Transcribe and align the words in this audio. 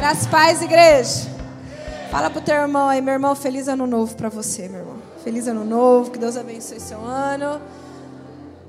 Graças 0.00 0.26
paz, 0.26 0.62
igreja. 0.62 1.28
Fala 2.10 2.30
pro 2.30 2.40
teu 2.40 2.54
irmão 2.54 2.88
aí, 2.88 3.02
meu 3.02 3.12
irmão, 3.12 3.34
feliz 3.36 3.68
ano 3.68 3.86
novo 3.86 4.16
para 4.16 4.30
você, 4.30 4.66
meu 4.66 4.80
irmão. 4.80 4.96
Feliz 5.22 5.46
ano 5.46 5.62
novo, 5.62 6.10
que 6.10 6.18
Deus 6.18 6.38
abençoe 6.38 6.80
seu 6.80 7.04
ano. 7.04 7.60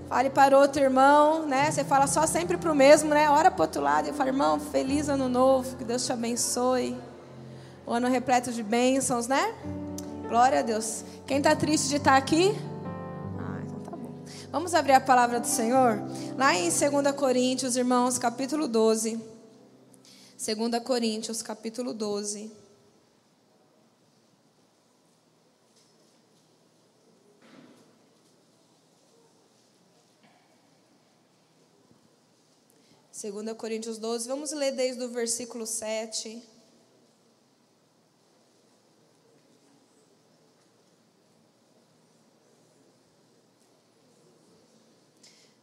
Fale 0.09 0.29
para 0.29 0.57
outro 0.57 0.83
irmão, 0.83 1.45
né? 1.45 1.71
Você 1.71 1.85
fala 1.85 2.05
só 2.05 2.27
sempre 2.27 2.57
pro 2.57 2.75
mesmo, 2.75 3.11
né? 3.11 3.29
Ora 3.29 3.49
pro 3.49 3.61
outro 3.61 3.81
lado 3.81 4.09
e 4.09 4.11
fala, 4.11 4.29
irmão, 4.29 4.59
feliz 4.59 5.07
ano 5.07 5.29
novo, 5.29 5.77
que 5.77 5.85
Deus 5.85 6.05
te 6.05 6.11
abençoe. 6.11 6.97
O 7.87 7.93
ano 7.93 8.09
repleto 8.09 8.51
de 8.51 8.61
bênçãos, 8.61 9.25
né? 9.25 9.53
Glória 10.27 10.59
a 10.59 10.61
Deus. 10.61 11.05
Quem 11.25 11.37
está 11.37 11.55
triste 11.55 11.87
de 11.87 11.95
estar 11.95 12.11
tá 12.11 12.17
aqui? 12.17 12.53
Ah, 13.39 13.61
então 13.63 13.79
tá 13.79 13.95
bom. 13.95 14.11
Vamos 14.51 14.75
abrir 14.75 14.95
a 14.95 14.99
palavra 14.99 15.39
do 15.39 15.47
Senhor? 15.47 15.97
Lá 16.37 16.53
em 16.53 16.63
2 16.63 17.15
Coríntios, 17.15 17.77
irmãos, 17.77 18.17
capítulo 18.17 18.67
12. 18.67 19.30
2 20.43 20.83
Coríntios, 20.83 21.43
capítulo 21.43 21.93
12. 21.93 22.49
Segunda 33.11 33.53
Coríntios 33.53 33.99
12, 33.99 34.27
vamos 34.27 34.51
ler 34.51 34.75
desde 34.75 35.03
o 35.03 35.09
versículo 35.09 35.67
7. 35.67 36.41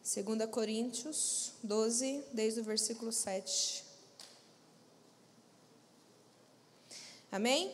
Segunda 0.01 0.47
Coríntios 0.47 1.55
12, 1.65 2.23
desde 2.33 2.61
o 2.61 2.65
versículo 2.65 3.11
7. 3.11 3.88
Amém? 7.31 7.71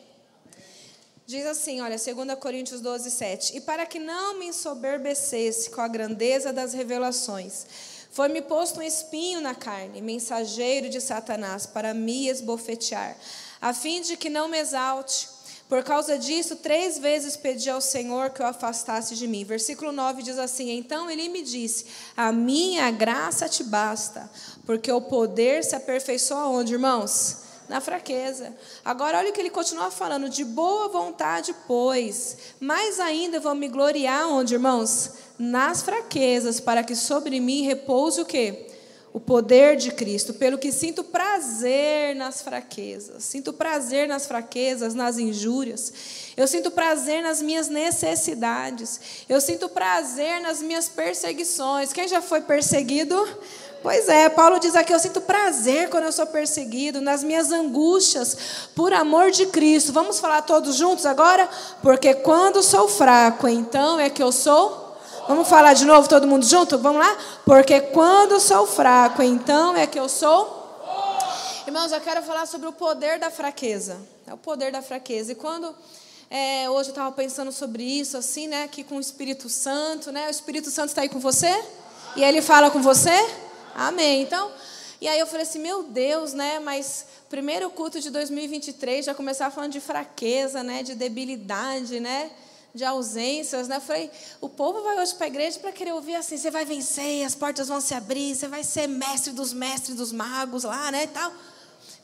Diz 1.26 1.46
assim, 1.46 1.80
olha, 1.80 1.96
2 1.96 2.38
Coríntios 2.38 2.80
12, 2.82 3.10
7. 3.10 3.56
E 3.56 3.60
para 3.60 3.86
que 3.86 3.98
não 3.98 4.38
me 4.38 4.46
ensoberbecesse 4.46 5.70
com 5.70 5.80
a 5.80 5.88
grandeza 5.88 6.52
das 6.52 6.74
revelações, 6.74 7.66
foi-me 8.10 8.42
posto 8.42 8.78
um 8.78 8.82
espinho 8.82 9.40
na 9.40 9.54
carne, 9.54 10.02
mensageiro 10.02 10.90
de 10.90 11.00
Satanás, 11.00 11.66
para 11.66 11.94
me 11.94 12.28
esbofetear, 12.28 13.16
a 13.60 13.72
fim 13.72 14.02
de 14.02 14.16
que 14.16 14.28
não 14.28 14.48
me 14.48 14.58
exalte. 14.58 15.28
Por 15.68 15.82
causa 15.82 16.18
disso, 16.18 16.56
três 16.56 16.98
vezes 16.98 17.36
pedi 17.36 17.70
ao 17.70 17.80
Senhor 17.80 18.30
que 18.30 18.42
o 18.42 18.46
afastasse 18.46 19.16
de 19.16 19.26
mim. 19.26 19.44
Versículo 19.44 19.92
9 19.92 20.22
diz 20.22 20.38
assim: 20.38 20.70
Então 20.70 21.10
ele 21.10 21.28
me 21.30 21.42
disse: 21.42 21.86
A 22.14 22.30
minha 22.30 22.90
graça 22.90 23.48
te 23.48 23.64
basta, 23.64 24.30
porque 24.66 24.92
o 24.92 25.00
poder 25.00 25.64
se 25.64 25.74
aperfeiçoa 25.74 26.48
onde, 26.48 26.74
irmãos? 26.74 27.43
Na 27.68 27.80
fraqueza. 27.80 28.54
Agora, 28.84 29.18
olha 29.18 29.30
o 29.30 29.32
que 29.32 29.40
ele 29.40 29.50
continua 29.50 29.90
falando: 29.90 30.28
de 30.28 30.44
boa 30.44 30.88
vontade, 30.88 31.54
pois, 31.66 32.36
mais 32.60 33.00
ainda 33.00 33.40
vou 33.40 33.54
me 33.54 33.68
gloriar 33.68 34.28
onde, 34.28 34.54
irmãos? 34.54 35.12
Nas 35.38 35.82
fraquezas, 35.82 36.60
para 36.60 36.84
que 36.84 36.94
sobre 36.94 37.40
mim 37.40 37.62
repouse 37.62 38.20
o 38.20 38.24
quê? 38.24 38.66
O 39.12 39.20
poder 39.20 39.76
de 39.76 39.92
Cristo, 39.92 40.34
pelo 40.34 40.58
que 40.58 40.72
sinto 40.72 41.04
prazer 41.04 42.16
nas 42.16 42.42
fraquezas, 42.42 43.22
sinto 43.22 43.52
prazer 43.52 44.08
nas 44.08 44.26
fraquezas, 44.26 44.92
nas 44.92 45.18
injúrias, 45.18 45.92
eu 46.36 46.48
sinto 46.48 46.68
prazer 46.68 47.22
nas 47.22 47.40
minhas 47.40 47.68
necessidades, 47.68 49.24
eu 49.28 49.40
sinto 49.40 49.68
prazer 49.68 50.40
nas 50.40 50.60
minhas 50.60 50.88
perseguições. 50.88 51.92
Quem 51.92 52.08
já 52.08 52.20
foi 52.20 52.40
perseguido? 52.40 53.16
Pois 53.84 54.08
é, 54.08 54.30
Paulo 54.30 54.58
diz 54.58 54.74
aqui: 54.74 54.94
eu 54.94 54.98
sinto 54.98 55.20
prazer 55.20 55.90
quando 55.90 56.04
eu 56.04 56.12
sou 56.12 56.26
perseguido, 56.26 57.02
nas 57.02 57.22
minhas 57.22 57.52
angústias, 57.52 58.34
por 58.74 58.94
amor 58.94 59.30
de 59.30 59.44
Cristo. 59.44 59.92
Vamos 59.92 60.18
falar 60.18 60.40
todos 60.40 60.76
juntos 60.76 61.04
agora? 61.04 61.46
Porque 61.82 62.14
quando 62.14 62.62
sou 62.62 62.88
fraco, 62.88 63.46
então 63.46 64.00
é 64.00 64.08
que 64.08 64.22
eu 64.22 64.32
sou. 64.32 64.96
Vamos 65.28 65.46
falar 65.48 65.74
de 65.74 65.84
novo, 65.84 66.08
todo 66.08 66.26
mundo 66.26 66.46
junto? 66.46 66.78
Vamos 66.78 66.98
lá? 66.98 67.14
Porque 67.44 67.78
quando 67.78 68.40
sou 68.40 68.66
fraco, 68.66 69.22
então 69.22 69.76
é 69.76 69.86
que 69.86 70.00
eu 70.00 70.08
sou. 70.08 70.64
Irmãos, 71.66 71.92
eu 71.92 72.00
quero 72.00 72.22
falar 72.22 72.46
sobre 72.46 72.66
o 72.66 72.72
poder 72.72 73.18
da 73.18 73.30
fraqueza. 73.30 74.00
É 74.26 74.32
o 74.32 74.38
poder 74.38 74.72
da 74.72 74.80
fraqueza. 74.80 75.32
E 75.32 75.34
quando 75.34 75.74
é, 76.30 76.70
hoje 76.70 76.88
eu 76.88 76.92
estava 76.92 77.12
pensando 77.12 77.52
sobre 77.52 77.82
isso, 77.82 78.16
assim, 78.16 78.46
né? 78.46 78.64
Aqui 78.64 78.82
com 78.82 78.96
o 78.96 79.00
Espírito 79.00 79.50
Santo, 79.50 80.10
né? 80.10 80.26
O 80.28 80.30
Espírito 80.30 80.70
Santo 80.70 80.88
está 80.88 81.02
aí 81.02 81.08
com 81.10 81.20
você? 81.20 81.54
E 82.16 82.24
ele 82.24 82.40
fala 82.40 82.70
com 82.70 82.80
você? 82.80 83.43
Amém. 83.74 84.22
Então, 84.22 84.52
e 85.00 85.08
aí 85.08 85.18
eu 85.18 85.26
falei 85.26 85.42
assim, 85.42 85.58
meu 85.58 85.82
Deus, 85.82 86.32
né? 86.32 86.60
Mas 86.60 87.06
primeiro 87.28 87.68
culto 87.70 88.00
de 88.00 88.08
2023 88.10 89.04
já 89.04 89.14
começava 89.14 89.54
falando 89.54 89.72
de 89.72 89.80
fraqueza, 89.80 90.62
né? 90.62 90.82
De 90.82 90.94
debilidade, 90.94 91.98
né? 91.98 92.30
De 92.72 92.84
ausências, 92.84 93.66
né? 93.66 93.76
Eu 93.76 93.80
falei, 93.80 94.10
o 94.40 94.48
povo 94.48 94.82
vai 94.82 95.00
hoje 95.00 95.14
para 95.14 95.26
a 95.26 95.28
igreja 95.28 95.58
para 95.58 95.72
querer 95.72 95.92
ouvir 95.92 96.14
assim, 96.14 96.36
você 96.36 96.50
vai 96.50 96.64
vencer, 96.64 97.24
as 97.24 97.34
portas 97.34 97.68
vão 97.68 97.80
se 97.80 97.94
abrir, 97.94 98.34
você 98.34 98.46
vai 98.46 98.62
ser 98.62 98.86
mestre 98.86 99.32
dos 99.32 99.52
mestres 99.52 99.96
dos 99.96 100.12
magos 100.12 100.62
lá, 100.62 100.90
né? 100.90 101.04
E 101.04 101.08
tal. 101.08 101.32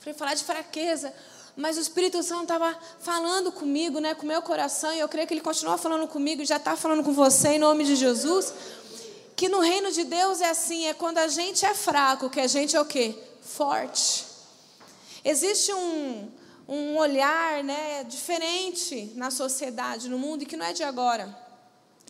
falei, 0.00 0.14
falar 0.18 0.34
de 0.34 0.44
fraqueza. 0.44 1.12
Mas 1.56 1.76
o 1.76 1.80
Espírito 1.80 2.22
Santo 2.22 2.42
estava 2.42 2.76
falando 3.00 3.52
comigo, 3.52 4.00
né? 4.00 4.14
Com 4.14 4.26
meu 4.26 4.42
coração, 4.42 4.92
e 4.92 4.98
eu 4.98 5.08
creio 5.08 5.26
que 5.26 5.34
ele 5.34 5.40
continua 5.40 5.78
falando 5.78 6.06
comigo, 6.08 6.44
já 6.44 6.56
está 6.56 6.76
falando 6.76 7.04
com 7.04 7.12
você 7.12 7.50
em 7.50 7.58
nome 7.58 7.84
de 7.84 7.94
Jesus 7.94 8.52
que 9.40 9.48
no 9.48 9.60
reino 9.60 9.90
de 9.90 10.04
Deus 10.04 10.42
é 10.42 10.50
assim, 10.50 10.84
é 10.84 10.92
quando 10.92 11.16
a 11.16 11.26
gente 11.26 11.64
é 11.64 11.74
fraco, 11.74 12.28
que 12.28 12.40
a 12.40 12.46
gente 12.46 12.76
é 12.76 12.80
o 12.80 12.84
quê? 12.84 13.14
Forte. 13.40 14.26
Existe 15.24 15.72
um, 15.72 16.30
um 16.68 16.98
olhar 16.98 17.64
né, 17.64 18.04
diferente 18.04 19.10
na 19.14 19.30
sociedade, 19.30 20.10
no 20.10 20.18
mundo, 20.18 20.42
e 20.42 20.46
que 20.46 20.58
não 20.58 20.66
é 20.66 20.74
de 20.74 20.82
agora. 20.82 21.34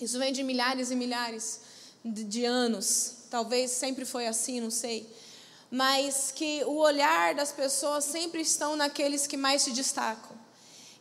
Isso 0.00 0.18
vem 0.18 0.32
de 0.32 0.42
milhares 0.42 0.90
e 0.90 0.96
milhares 0.96 1.60
de, 2.04 2.24
de 2.24 2.44
anos. 2.44 3.18
Talvez 3.30 3.70
sempre 3.70 4.04
foi 4.04 4.26
assim, 4.26 4.60
não 4.60 4.68
sei. 4.68 5.08
Mas 5.70 6.32
que 6.34 6.64
o 6.64 6.78
olhar 6.78 7.32
das 7.36 7.52
pessoas 7.52 8.06
sempre 8.06 8.40
estão 8.40 8.74
naqueles 8.74 9.28
que 9.28 9.36
mais 9.36 9.62
se 9.62 9.70
destacam. 9.70 10.36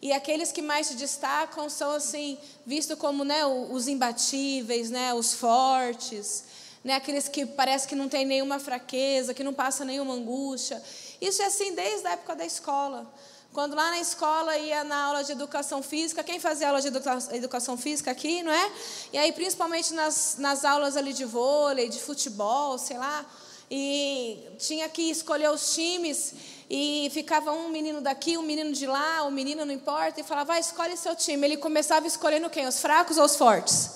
E 0.02 0.14
aqueles 0.14 0.52
que 0.52 0.62
mais 0.62 0.88
se 0.88 0.94
destacam 0.94 1.70
são 1.70 1.92
assim 1.92 2.38
vistos 2.66 2.98
como 2.98 3.24
né, 3.26 3.46
os 3.46 3.88
imbatíveis, 3.88 4.90
né, 4.90 5.14
os 5.14 5.34
fortes, 5.34 6.46
né, 6.84 6.94
aqueles 6.94 7.28
que 7.28 7.46
parece 7.46 7.88
que 7.88 7.96
não 7.96 8.08
tem 8.08 8.26
nenhuma 8.26 8.60
fraqueza, 8.60 9.34
que 9.34 9.44
não 9.44 9.54
passa 9.54 9.84
nenhuma 9.84 10.14
angústia. 10.14 10.82
Isso 11.20 11.42
é 11.42 11.46
assim 11.46 11.76
desde 11.76 12.08
a 12.08 12.12
época 12.12 12.36
da 12.36 12.46
escola. 12.46 13.12
Quando 13.52 13.76
lá 13.76 13.90
na 13.90 14.00
escola 14.00 14.58
ia 14.58 14.84
na 14.84 15.06
aula 15.06 15.24
de 15.24 15.32
educação 15.32 15.82
física, 15.82 16.24
quem 16.24 16.40
fazia 16.40 16.68
aula 16.68 16.80
de 16.82 16.88
educação 17.32 17.76
física 17.76 18.12
aqui, 18.12 18.44
não 18.44 18.52
é? 18.52 18.72
E 19.12 19.18
aí, 19.18 19.32
principalmente 19.34 19.94
nas, 19.94 20.36
nas 20.38 20.64
aulas 20.64 20.96
ali 20.96 21.14
de 21.14 21.26
vôlei, 21.26 21.90
de 21.90 22.00
futebol, 22.00 22.78
sei 22.78 22.98
lá, 22.98 23.26
e 23.70 24.50
tinha 24.58 24.90
que 24.90 25.10
escolher 25.12 25.50
os 25.50 25.74
times 25.74 26.34
e 26.70 27.10
ficava 27.12 27.52
um 27.52 27.70
menino 27.70 28.02
daqui, 28.02 28.38
um 28.38 28.42
menino 28.42 28.72
de 28.72 28.86
lá, 28.86 29.24
um 29.24 29.32
menino 29.32 29.66
não 29.66 29.74
importa, 29.74 30.22
e 30.22 30.24
falava, 30.24 30.54
vai, 30.54 30.60
escolhe 30.60 30.96
seu 30.98 31.16
time. 31.16 31.46
Ele 31.46 31.58
começava 31.58 32.06
escolhendo 32.08 32.50
quem? 32.50 32.68
Os 32.68 32.80
fracos 32.80 33.18
ou 33.18 33.26
os 33.26 33.36
fortes? 33.36 33.92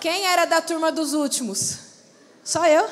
Quem 0.00 0.26
era 0.26 0.44
da 0.44 0.60
turma 0.60 0.90
dos 0.90 1.12
últimos? 1.12 1.78
Só 2.42 2.66
eu? 2.66 2.88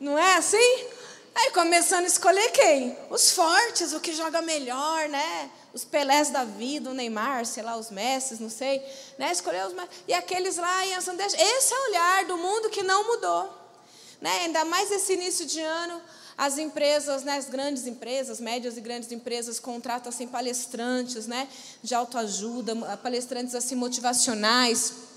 Não 0.00 0.18
é 0.18 0.36
assim? 0.36 0.91
Aí 1.34 1.50
começando 1.52 2.04
a 2.04 2.08
escolher 2.08 2.50
quem? 2.50 2.96
Os 3.08 3.30
fortes, 3.30 3.92
o 3.92 4.00
que 4.00 4.12
joga 4.12 4.42
melhor, 4.42 5.08
né? 5.08 5.50
Os 5.72 5.84
Pelés 5.84 6.28
da 6.30 6.44
vida, 6.44 6.90
o 6.90 6.94
Neymar, 6.94 7.46
sei 7.46 7.62
lá, 7.62 7.76
os 7.76 7.90
Messi, 7.90 8.40
não 8.40 8.50
sei. 8.50 8.82
Né? 9.18 9.32
Escolher 9.32 9.66
os 9.66 9.74
E 10.06 10.12
aqueles 10.12 10.56
lá 10.56 10.86
em 10.86 10.94
Ação 10.94 11.16
Esse 11.18 11.72
é 11.72 11.76
o 11.76 11.88
olhar 11.88 12.24
do 12.26 12.36
mundo 12.36 12.68
que 12.68 12.82
não 12.82 13.06
mudou. 13.06 13.50
Né? 14.20 14.30
Ainda 14.42 14.64
mais 14.66 14.90
esse 14.90 15.14
início 15.14 15.46
de 15.46 15.60
ano, 15.60 16.02
as 16.36 16.58
empresas, 16.58 17.24
né, 17.24 17.36
as 17.36 17.48
grandes 17.48 17.86
empresas, 17.86 18.40
médias 18.40 18.76
e 18.76 18.80
grandes 18.80 19.10
empresas 19.10 19.58
contratam 19.58 20.10
assim 20.10 20.26
palestrantes, 20.26 21.26
né, 21.26 21.48
de 21.82 21.94
autoajuda, 21.94 22.74
palestrantes 22.96 23.54
assim 23.54 23.74
motivacionais 23.74 25.11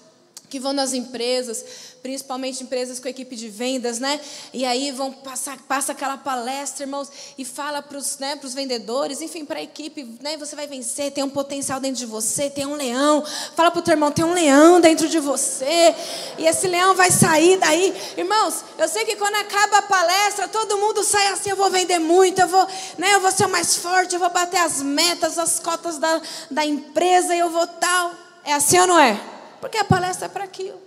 que 0.50 0.60
vão 0.60 0.74
nas 0.74 0.94
empresas, 0.94 1.66
principalmente 2.02 2.64
empresas 2.64 3.00
com 3.00 3.08
equipe 3.08 3.36
de 3.36 3.50
vendas, 3.50 3.98
né? 4.00 4.20
E 4.54 4.64
aí 4.64 4.92
vão 4.92 5.12
passar, 5.12 5.58
passa 5.68 5.92
aquela 5.92 6.18
palestra, 6.18 6.84
irmãos, 6.84 7.10
e 7.38 7.44
fala 7.44 7.82
para 7.82 7.98
os 7.98 8.20
né, 8.20 8.40
vendedores, 8.44 9.22
enfim, 9.22 9.44
para 9.44 9.60
a 9.60 9.64
equipe, 9.64 10.04
né? 10.22 10.38
Você 10.38 10.56
vai 10.56 10.68
vencer, 10.68 11.12
tem 11.12 11.24
um 11.24 11.30
potencial 11.30 11.80
dentro 11.80 11.98
de 11.98 12.06
você, 12.06 12.50
tem 12.50 12.66
um 12.66 12.76
leão. 12.76 13.24
Fala 13.56 13.72
para 13.72 13.80
o 13.80 13.82
teu 13.82 13.94
irmão, 13.94 14.12
tem 14.12 14.24
um 14.24 14.34
leão 14.34 14.80
dentro 14.80 15.10
de 15.10 15.20
você. 15.20 15.96
E 16.38 16.46
esse 16.46 16.68
leão 16.68 16.94
vai 16.94 17.10
sair 17.10 17.58
daí. 17.58 17.92
Irmãos, 18.16 18.64
eu 18.78 18.88
sei 18.88 19.04
que 19.06 19.16
quando 19.16 19.36
acaba 19.36 19.80
a 19.80 19.82
palestra, 19.82 20.48
todo 20.48 20.78
mundo 20.78 21.04
sai 21.04 21.28
assim, 21.30 21.50
eu 21.50 21.56
vou 21.56 21.72
vender 21.72 21.98
muito, 21.98 22.40
eu 22.40 22.48
vou, 22.48 22.68
né, 22.98 23.16
eu 23.16 23.20
vou 23.20 23.32
ser 23.32 23.46
o 23.46 23.50
mais 23.50 23.78
forte, 23.78 24.14
eu 24.14 24.20
vou 24.20 24.30
bater 24.30 24.60
as 24.60 24.82
metas, 24.82 25.40
as 25.40 25.60
cotas 25.60 25.98
da, 25.98 26.22
da 26.52 26.64
empresa, 26.64 27.36
eu 27.36 27.50
vou 27.50 27.66
tal. 27.66 28.12
É 28.44 28.54
assim 28.54 28.78
ou 28.78 28.86
não 28.86 29.00
é? 29.00 29.35
Porque 29.66 29.80
a 29.80 29.84
palestra 29.84 30.28
é 30.28 30.30
para 30.30 30.44
aquilo. 30.44 30.80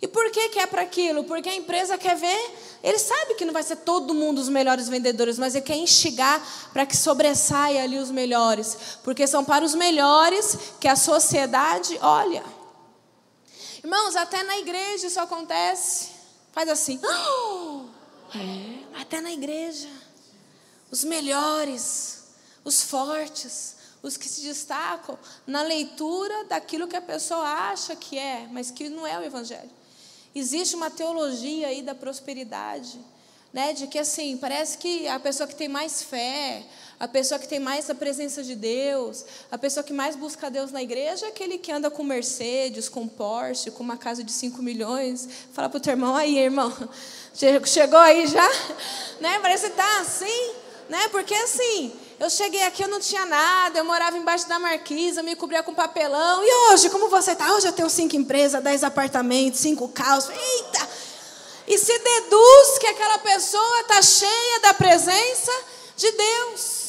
E 0.00 0.06
por 0.06 0.30
que, 0.30 0.50
que 0.50 0.60
é 0.60 0.66
para 0.66 0.82
aquilo? 0.82 1.24
Porque 1.24 1.48
a 1.48 1.54
empresa 1.56 1.98
quer 1.98 2.14
ver, 2.14 2.54
ele 2.84 3.00
sabe 3.00 3.34
que 3.34 3.44
não 3.44 3.52
vai 3.52 3.64
ser 3.64 3.78
todo 3.78 4.14
mundo 4.14 4.38
os 4.40 4.48
melhores 4.48 4.88
vendedores, 4.88 5.40
mas 5.40 5.56
ele 5.56 5.64
quer 5.64 5.74
instigar 5.74 6.40
para 6.72 6.86
que 6.86 6.96
sobressaia 6.96 7.82
ali 7.82 7.98
os 7.98 8.12
melhores. 8.12 8.98
Porque 9.02 9.26
são 9.26 9.44
para 9.44 9.64
os 9.64 9.74
melhores 9.74 10.56
que 10.78 10.86
a 10.86 10.94
sociedade 10.94 11.98
olha. 12.00 12.44
Irmãos, 13.82 14.14
até 14.14 14.44
na 14.44 14.58
igreja 14.58 15.08
isso 15.08 15.18
acontece. 15.18 16.10
Faz 16.52 16.68
assim. 16.68 17.00
É, 18.34 18.98
até 19.02 19.20
na 19.20 19.30
igreja. 19.30 19.90
Os 20.90 21.04
melhores, 21.04 22.24
os 22.64 22.80
fortes, 22.82 23.76
os 24.02 24.16
que 24.16 24.28
se 24.28 24.42
destacam 24.42 25.18
na 25.46 25.62
leitura 25.62 26.44
daquilo 26.44 26.88
que 26.88 26.96
a 26.96 27.00
pessoa 27.00 27.46
acha 27.46 27.94
que 27.94 28.18
é, 28.18 28.48
mas 28.50 28.70
que 28.70 28.88
não 28.88 29.06
é 29.06 29.18
o 29.18 29.22
evangelho. 29.22 29.70
Existe 30.34 30.74
uma 30.74 30.90
teologia 30.90 31.68
aí 31.68 31.82
da 31.82 31.94
prosperidade, 31.94 32.98
né, 33.52 33.74
de 33.74 33.86
que 33.86 33.98
assim, 33.98 34.36
parece 34.38 34.78
que 34.78 35.06
a 35.06 35.20
pessoa 35.20 35.46
que 35.46 35.54
tem 35.54 35.68
mais 35.68 36.02
fé, 36.02 36.64
a 36.98 37.06
pessoa 37.06 37.38
que 37.38 37.46
tem 37.46 37.60
mais 37.60 37.90
a 37.90 37.94
presença 37.94 38.42
de 38.42 38.54
Deus, 38.54 39.26
a 39.50 39.58
pessoa 39.58 39.84
que 39.84 39.92
mais 39.92 40.16
busca 40.16 40.50
Deus 40.50 40.72
na 40.72 40.82
igreja 40.82 41.26
é 41.26 41.28
aquele 41.28 41.58
que 41.58 41.70
anda 41.70 41.90
com 41.90 42.02
Mercedes, 42.02 42.88
com 42.88 43.06
Porsche, 43.06 43.70
com 43.70 43.82
uma 43.82 43.96
casa 43.96 44.24
de 44.24 44.32
5 44.32 44.62
milhões. 44.62 45.28
Fala 45.52 45.68
para 45.68 45.78
o 45.78 45.80
teu 45.80 45.92
irmão, 45.92 46.16
aí, 46.16 46.38
irmão, 46.38 46.72
chegou 47.66 47.98
aí 47.98 48.26
já? 48.26 48.48
Né? 49.20 49.38
Parece 49.40 49.66
que 49.66 49.72
está 49.72 50.00
assim, 50.00 50.52
né? 50.88 51.08
Porque 51.08 51.34
assim, 51.34 51.92
eu 52.22 52.30
cheguei 52.30 52.62
aqui, 52.62 52.84
eu 52.84 52.88
não 52.88 53.00
tinha 53.00 53.26
nada, 53.26 53.80
eu 53.80 53.84
morava 53.84 54.16
embaixo 54.16 54.48
da 54.48 54.56
marquisa, 54.56 55.24
me 55.24 55.34
cobria 55.34 55.60
com 55.62 55.74
papelão. 55.74 56.42
E 56.44 56.72
hoje, 56.72 56.88
como 56.88 57.08
você 57.08 57.32
está? 57.32 57.52
Hoje 57.52 57.66
eu 57.66 57.72
tenho 57.72 57.90
cinco 57.90 58.14
empresas, 58.14 58.62
dez 58.62 58.84
apartamentos, 58.84 59.58
cinco 59.58 59.88
carros. 59.88 60.28
Eita! 60.28 60.88
E 61.66 61.76
se 61.76 61.98
deduz 61.98 62.78
que 62.78 62.86
aquela 62.86 63.18
pessoa 63.18 63.80
está 63.80 64.00
cheia 64.00 64.60
da 64.60 64.74
presença 64.74 65.52
de 65.96 66.12
Deus. 66.12 66.82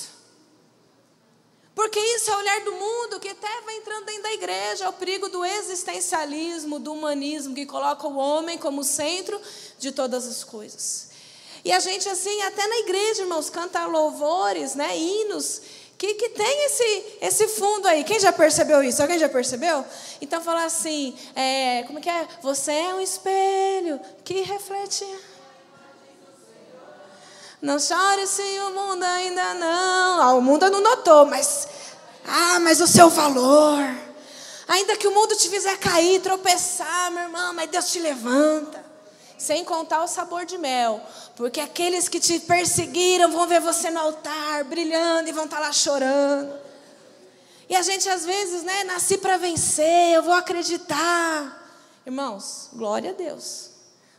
Porque 1.74 2.00
isso 2.00 2.30
é 2.30 2.36
o 2.36 2.38
olhar 2.38 2.62
do 2.62 2.72
mundo 2.74 3.20
que 3.20 3.30
até 3.30 3.62
vai 3.62 3.78
entrando 3.78 4.06
dentro 4.06 4.22
da 4.22 4.34
igreja, 4.34 4.86
é 4.86 4.90
o 4.90 4.94
perigo 4.94 5.30
do 5.30 5.44
existencialismo, 5.44 6.78
do 6.78 6.94
humanismo, 6.94 7.56
que 7.56 7.66
coloca 7.66 8.08
o 8.08 8.18
homem 8.18 8.60
como 8.60 8.84
centro 8.84 9.42
de 9.80 9.92
todas 9.92 10.28
as 10.28 10.44
coisas. 10.44 11.13
E 11.64 11.72
a 11.72 11.80
gente, 11.80 12.10
assim, 12.10 12.42
até 12.42 12.68
na 12.68 12.80
igreja, 12.80 13.22
irmãos, 13.22 13.50
canta 13.50 13.86
louvores, 13.86 14.76
né, 14.76 14.98
hinos, 14.98 15.62
que, 15.98 16.14
que 16.16 16.30
tem 16.30 16.66
esse, 16.66 17.18
esse 17.22 17.48
fundo 17.48 17.88
aí. 17.88 18.04
Quem 18.04 18.20
já 18.20 18.34
percebeu 18.34 18.84
isso? 18.84 19.02
Alguém 19.02 19.18
já 19.18 19.30
percebeu? 19.30 19.86
Então, 20.20 20.42
fala 20.42 20.66
assim, 20.66 21.16
é, 21.36 21.84
como 21.88 22.02
que 22.02 22.10
é? 22.10 22.28
Você 22.42 22.72
é 22.74 22.94
um 22.94 23.00
espelho 23.00 24.00
que 24.24 24.42
reflete... 24.42 25.06
Não 27.62 27.80
chore 27.80 28.28
se 28.28 28.42
o 28.42 28.72
mundo 28.72 29.04
ainda 29.04 29.54
não... 29.54 30.22
Ah, 30.22 30.34
o 30.34 30.42
mundo 30.42 30.70
não 30.70 30.82
notou, 30.82 31.26
mas... 31.26 31.66
Ah, 32.28 32.60
mas 32.60 32.82
o 32.82 32.88
seu 32.88 33.10
valor... 33.10 33.80
Ainda 34.68 34.96
que 34.98 35.08
o 35.08 35.14
mundo 35.14 35.36
te 35.36 35.50
fizer 35.50 35.78
cair, 35.78 36.22
tropeçar, 36.22 37.12
meu 37.12 37.24
irmão, 37.24 37.54
mas 37.54 37.70
Deus 37.70 37.92
te 37.92 38.00
levanta. 38.00 38.84
Sem 39.44 39.66
contar 39.66 40.02
o 40.02 40.08
sabor 40.08 40.46
de 40.46 40.58
mel. 40.58 41.02
Porque 41.36 41.60
aqueles 41.60 42.08
que 42.08 42.18
te 42.18 42.40
perseguiram 42.40 43.30
vão 43.30 43.46
ver 43.46 43.60
você 43.60 43.90
no 43.90 44.00
altar, 44.00 44.64
brilhando, 44.64 45.28
e 45.28 45.34
vão 45.34 45.44
estar 45.44 45.58
tá 45.58 45.64
lá 45.64 45.74
chorando. 45.74 46.58
E 47.68 47.76
a 47.76 47.82
gente, 47.82 48.08
às 48.08 48.24
vezes, 48.24 48.64
né, 48.64 48.86
nasci 48.86 49.18
para 49.18 49.36
vencer, 49.36 50.14
eu 50.14 50.24
vou 50.24 50.34
acreditar. 50.34 51.62
Irmãos, 52.06 52.70
glória 52.72 53.10
a 53.10 53.14
Deus. 53.14 53.72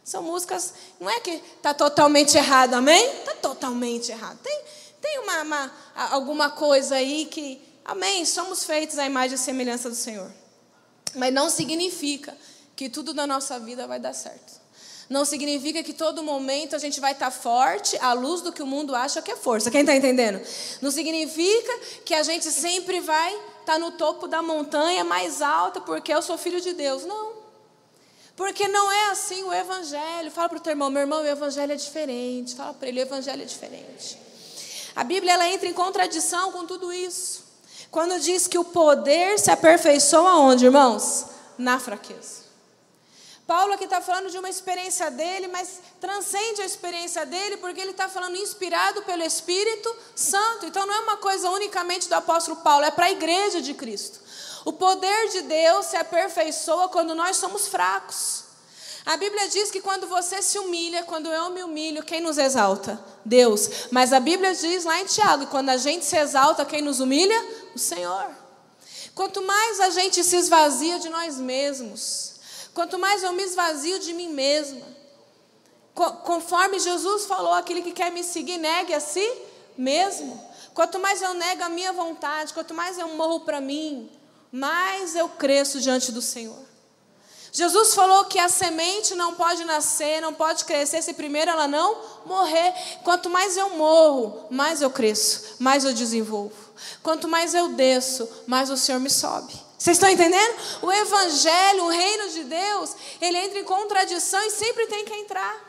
São 0.05 0.23
músicas, 0.23 0.75
não 1.01 1.09
é 1.09 1.19
que 1.21 1.43
está 1.57 1.73
totalmente 1.73 2.37
errado, 2.37 2.75
amém? 2.75 3.07
Está 3.21 3.35
totalmente 3.37 4.13
errado. 4.13 4.39
Tem, 4.43 4.63
tem 5.01 5.21
uma, 5.21 5.41
uma, 5.41 5.73
alguma 6.11 6.51
coisa 6.51 6.97
aí 6.97 7.25
que, 7.25 7.63
amém, 7.83 8.27
somos 8.27 8.65
feitos 8.65 8.99
à 8.99 9.07
imagem 9.07 9.37
e 9.37 9.39
semelhança 9.39 9.89
do 9.89 9.97
Senhor. 9.97 10.31
Mas 11.15 11.33
não 11.33 11.49
significa 11.49 12.37
que 12.77 12.91
tudo 12.91 13.15
na 13.15 13.27
nossa 13.27 13.59
vida 13.59 13.87
vai 13.87 13.99
dar 13.99 14.13
certo. 14.13 14.64
Não 15.09 15.25
significa 15.25 15.83
que 15.83 15.93
todo 15.93 16.23
momento 16.23 16.75
a 16.75 16.79
gente 16.79 16.99
vai 16.99 17.13
estar 17.13 17.31
forte 17.31 17.97
à 18.01 18.13
luz 18.13 18.41
do 18.41 18.53
que 18.53 18.63
o 18.63 18.67
mundo 18.67 18.95
acha 18.95 19.21
que 19.21 19.31
é 19.31 19.37
força. 19.37 19.71
Quem 19.71 19.81
está 19.81 19.95
entendendo? 19.95 20.41
Não 20.81 20.91
significa 20.91 21.79
que 22.05 22.15
a 22.15 22.23
gente 22.23 22.51
sempre 22.51 23.01
vai 23.01 23.37
estar 23.61 23.79
no 23.79 23.93
topo 23.93 24.27
da 24.27 24.43
montanha 24.43 25.05
mais 25.05 25.43
alta 25.43 25.81
porque 25.81 26.13
eu 26.13 26.23
sou 26.23 26.39
filho 26.39 26.61
de 26.61 26.73
Deus. 26.73 27.05
Não. 27.05 27.33
Porque 28.37 28.67
não 28.67 28.91
é 28.91 29.11
assim 29.11 29.43
o 29.45 29.53
Evangelho. 29.53 30.31
Fala 30.31 30.49
para 30.49 30.59
o 30.59 30.61
teu 30.61 30.73
irmão, 30.73 30.91
meu 30.91 31.03
irmão, 31.03 31.23
o 31.23 31.27
Evangelho 31.27 31.73
é 31.73 31.77
diferente. 31.77 32.55
Fala 32.55 32.75
para 32.75 32.89
ele, 32.89 33.01
o 33.01 33.03
Evangelho 33.03 33.43
é 33.43 33.47
diferente. 33.47 34.19
A 34.97 35.05
Bíblia 35.05 35.35
ela 35.35 35.49
entra 35.49 35.69
em 35.69 35.73
contradição 35.73 36.51
com 36.51 36.67
tudo 36.67 36.93
isso. 36.93 37.45
Quando 37.91 38.19
diz 38.19 38.49
que 38.49 38.59
o 38.59 38.65
poder 38.65 39.39
se 39.39 39.51
aperfeiçoa 39.51 40.37
onde, 40.37 40.65
irmãos? 40.65 41.27
Na 41.57 41.79
fraqueza. 41.79 42.44
Paulo 43.47 43.75
aqui 43.75 43.85
está 43.85 44.01
falando 44.01 44.31
de 44.31 44.39
uma 44.39 44.49
experiência 44.49 45.11
dele, 45.11 45.49
mas 45.49 45.81
transcende 46.01 46.63
a 46.63 46.65
experiência 46.65 47.27
dele, 47.27 47.59
porque 47.59 47.79
ele 47.79 47.91
está 47.91 48.09
falando 48.09 48.37
inspirado 48.37 49.03
pelo 49.03 49.23
Espírito 49.23 49.95
Santo. 50.17 50.65
Então 50.65 50.87
não 50.87 50.95
é 50.95 51.01
uma 51.01 51.17
coisa 51.19 51.51
unicamente 51.51 52.09
do 52.09 52.15
apóstolo 52.15 52.57
Paulo, 52.59 52.87
é 52.87 52.91
para 52.91 53.07
a 53.07 53.11
igreja 53.11 53.61
de 53.61 53.75
Cristo. 53.75 54.21
O 54.65 54.73
poder 54.73 55.29
de 55.29 55.43
Deus 55.43 55.87
se 55.87 55.97
aperfeiçoa 55.97 56.89
quando 56.89 57.15
nós 57.15 57.37
somos 57.37 57.69
fracos. 57.69 58.45
A 59.05 59.19
Bíblia 59.19 59.47
diz 59.51 59.71
que 59.71 59.83
quando 59.83 60.07
você 60.07 60.41
se 60.41 60.59
humilha, 60.59 61.03
quando 61.03 61.29
eu 61.31 61.51
me 61.51 61.63
humilho, 61.63 62.03
quem 62.03 62.23
nos 62.23 62.39
exalta? 62.39 62.99
Deus. 63.23 63.89
Mas 63.91 64.15
a 64.15 64.21
Bíblia 64.21 64.55
diz 64.55 64.85
lá 64.85 64.99
em 64.99 65.05
Tiago, 65.05 65.47
quando 65.49 65.69
a 65.69 65.77
gente 65.77 66.07
se 66.07 66.17
exalta, 66.17 66.65
quem 66.65 66.81
nos 66.81 67.01
humilha? 67.01 67.39
O 67.75 67.79
Senhor. 67.79 68.31
Quanto 69.15 69.43
mais 69.43 69.81
a 69.81 69.91
gente 69.91 70.25
se 70.25 70.37
esvazia 70.37 70.99
de 70.99 71.11
nós 71.11 71.37
mesmos, 71.37 72.34
Quanto 72.75 72.99
mais 72.99 73.23
eu 73.23 73.33
me 73.33 73.43
esvazio 73.43 74.01
de 74.01 74.13
mim 74.13 74.29
mesma. 74.29 74.85
Conforme 75.95 76.81
Jesus 76.81 77.25
falou, 77.25 77.53
aquele 77.53 77.81
que 77.81 77.93
quer 77.93 78.11
me 78.11 78.25
seguir, 78.25 78.59
negue 78.59 78.93
a 78.93 78.99
si 78.99 79.27
mesmo. 79.79 80.39
Quanto 80.75 80.99
mais 80.99 81.23
eu 81.23 81.33
nego 81.35 81.63
a 81.63 81.69
minha 81.69 81.93
vontade, 81.93 82.53
quanto 82.53 82.75
mais 82.75 82.99
eu 82.99 83.09
morro 83.15 83.41
para 83.41 83.61
mim, 83.61 84.11
mais 84.51 85.15
eu 85.15 85.29
cresço 85.29 85.81
diante 85.81 86.11
do 86.11 86.21
Senhor. 86.21 86.65
Jesus 87.53 87.95
falou 87.95 88.25
que 88.25 88.41
a 88.41 88.49
semente 88.49 89.15
não 89.15 89.35
pode 89.35 89.63
nascer, 89.65 90.21
não 90.21 90.35
pode 90.35 90.65
crescer 90.65 91.01
se 91.01 91.15
primeiro 91.15 91.53
ela 91.53 91.69
não 91.69 91.97
morrer. 92.27 92.75
Quanto 93.05 93.31
mais 93.31 93.57
eu 93.57 93.71
morro, 93.71 94.49
mais 94.51 94.83
eu 94.83 94.91
cresço, 94.91 95.55
mais 95.61 95.85
eu 95.85 95.95
desenvolvo. 95.95 96.57
Quanto 97.01 97.29
mais 97.29 97.55
eu 97.55 97.69
desço, 97.69 98.29
mais 98.49 98.69
o 98.71 98.77
Senhor 98.77 98.99
me 98.99 99.09
sobe. 99.09 99.64
Vocês 99.85 99.99
estão 99.99 100.09
entendendo? 100.09 100.55
O 100.81 100.91
evangelho, 100.91 101.85
o 101.85 101.89
reino 101.91 102.31
de 102.31 102.45
Deus, 102.45 102.97
ele 103.21 103.37
entra 103.37 103.59
em 103.59 103.65
contradição 103.65 104.43
e 104.47 104.51
sempre 104.51 104.87
tem 104.87 105.05
que 105.05 105.13
entrar. 105.13 105.63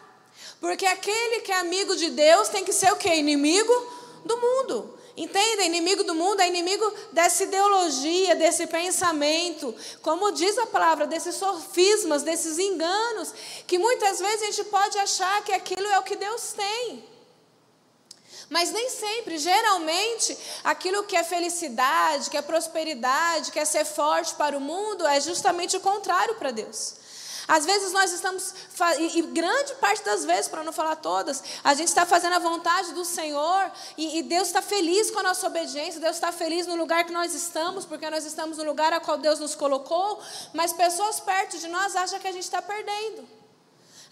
Porque 0.62 0.86
aquele 0.86 1.42
que 1.42 1.52
é 1.52 1.58
amigo 1.58 1.94
de 1.98 2.12
Deus 2.12 2.48
tem 2.48 2.64
que 2.64 2.72
ser 2.72 2.94
o 2.94 2.96
que? 2.96 3.14
Inimigo 3.14 3.74
do 4.24 4.38
mundo. 4.38 4.98
Entenda? 5.18 5.64
Inimigo 5.64 6.06
do 6.06 6.16
mundo 6.16 6.40
é 6.40 6.48
inimigo 6.48 6.94
dessa 7.12 7.44
ideologia, 7.44 8.36
desse 8.36 8.66
pensamento, 8.68 9.76
como 10.02 10.32
diz 10.32 10.58
a 10.60 10.68
palavra, 10.68 11.06
desses 11.06 11.36
sofismas, 11.36 12.24
desses 12.24 12.58
enganos, 12.58 13.34
que 13.68 13.78
muitas 13.78 14.22
vezes 14.22 14.44
a 14.44 14.46
gente 14.46 14.64
pode 14.70 14.98
achar 14.98 15.44
que 15.44 15.52
aquilo 15.52 15.88
é 15.88 16.00
o 16.00 16.04
que 16.04 16.16
Deus 16.16 16.54
tem. 16.54 17.15
Mas 18.50 18.72
nem 18.72 18.90
sempre, 18.90 19.38
geralmente, 19.38 20.38
aquilo 20.64 21.04
que 21.04 21.16
é 21.16 21.24
felicidade, 21.24 22.30
que 22.30 22.38
é 22.38 22.42
prosperidade, 22.42 23.52
que 23.52 23.60
é 23.60 23.66
ser 23.66 23.86
forte 23.86 24.36
para 24.36 24.58
o 24.58 24.62
mundo, 24.62 25.06
é 25.08 25.20
justamente 25.20 25.76
o 25.78 25.80
contrário 25.80 26.36
para 26.36 26.52
Deus. 26.52 27.06
Às 27.48 27.66
vezes 27.66 27.92
nós 27.92 28.12
estamos, 28.12 28.54
e 29.14 29.22
grande 29.22 29.76
parte 29.76 30.04
das 30.04 30.26
vezes, 30.26 30.48
para 30.48 30.64
não 30.64 30.74
falar 30.74 30.96
todas, 30.96 31.44
a 31.64 31.74
gente 31.76 31.90
está 31.90 32.06
fazendo 32.06 32.34
a 32.34 32.40
vontade 32.40 32.94
do 32.94 33.06
Senhor 33.06 33.72
e, 33.96 34.24
Deus 34.24 34.48
está 34.48 34.62
feliz 34.62 35.12
com 35.12 35.20
a 35.20 35.24
nossa 35.24 35.46
obediência, 35.46 36.00
Deus 36.00 36.16
está 36.16 36.32
feliz 36.32 36.66
no 36.66 36.76
lugar 36.76 37.04
que 37.04 37.12
nós 37.12 37.36
estamos, 37.36 37.86
porque 37.86 38.10
nós 38.10 38.26
estamos 38.26 38.58
no 38.58 38.64
lugar 38.64 38.94
a 38.94 39.00
qual 39.00 39.18
Deus 39.18 39.40
nos 39.40 39.54
colocou, 39.54 40.20
mas 40.54 40.74
pessoas 40.74 41.20
perto 41.20 41.58
de 41.60 41.68
nós 41.68 41.96
acham 41.96 42.20
que 42.20 42.28
a 42.28 42.32
gente 42.32 42.44
está 42.44 42.62
perdendo. 42.62 43.45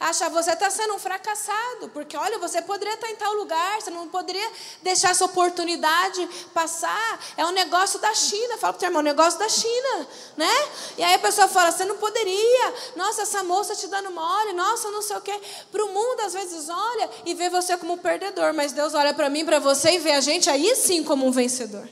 Acha, 0.04 0.28
você 0.28 0.52
está 0.52 0.70
sendo 0.70 0.96
um 0.96 1.00
fracassado, 1.00 1.88
porque 1.94 2.18
olha, 2.18 2.38
você 2.38 2.62
poderia 2.62 2.94
estar 2.94 3.10
em 3.10 3.16
tal 3.16 3.34
lugar, 3.36 3.82
você 3.82 3.90
não 3.90 4.10
poderia 4.10 4.52
deixar 4.82 5.12
essa 5.12 5.24
oportunidade 5.24 6.28
passar. 6.54 7.20
É 7.38 7.46
um 7.46 7.54
negócio 7.54 7.98
da 8.00 8.14
China. 8.14 8.58
Fala 8.58 8.74
para 8.74 8.78
o 8.78 8.80
teu 8.82 8.90
irmão, 8.90 9.02
negócio 9.02 9.40
da 9.40 9.48
China, 9.48 10.08
né? 10.36 10.68
E 10.98 11.04
aí 11.04 11.14
a 11.14 11.20
pessoa 11.20 11.48
fala, 11.48 11.72
você 11.72 11.86
não 11.86 11.96
poderia. 11.96 12.74
Nossa, 12.98 13.22
essa 13.22 13.44
moça 13.44 13.78
te 13.78 13.88
dando 13.88 14.12
mole, 14.12 14.52
nossa, 14.52 14.92
não 14.92 15.02
sei 15.02 15.16
o 15.16 15.22
quê. 15.22 15.40
Para 15.72 15.86
o 15.86 15.94
mundo, 15.94 16.20
às 16.20 16.34
vezes, 16.34 16.68
olha 16.68 17.10
e 17.26 17.34
vê 17.34 17.50
você 17.50 17.78
como 17.78 17.94
um 17.94 17.98
perdedor, 17.98 18.54
mas 18.54 18.74
Deus 18.74 18.94
olha 18.94 19.14
para 19.14 19.30
mim, 19.30 19.46
para 19.46 19.60
você 19.60 19.92
e 19.92 20.00
vê 20.00 20.12
a 20.12 20.20
gente 20.20 20.50
aí 20.50 20.76
sim 20.76 21.02
como 21.02 21.26
um 21.26 21.32
vencedor. 21.32 21.88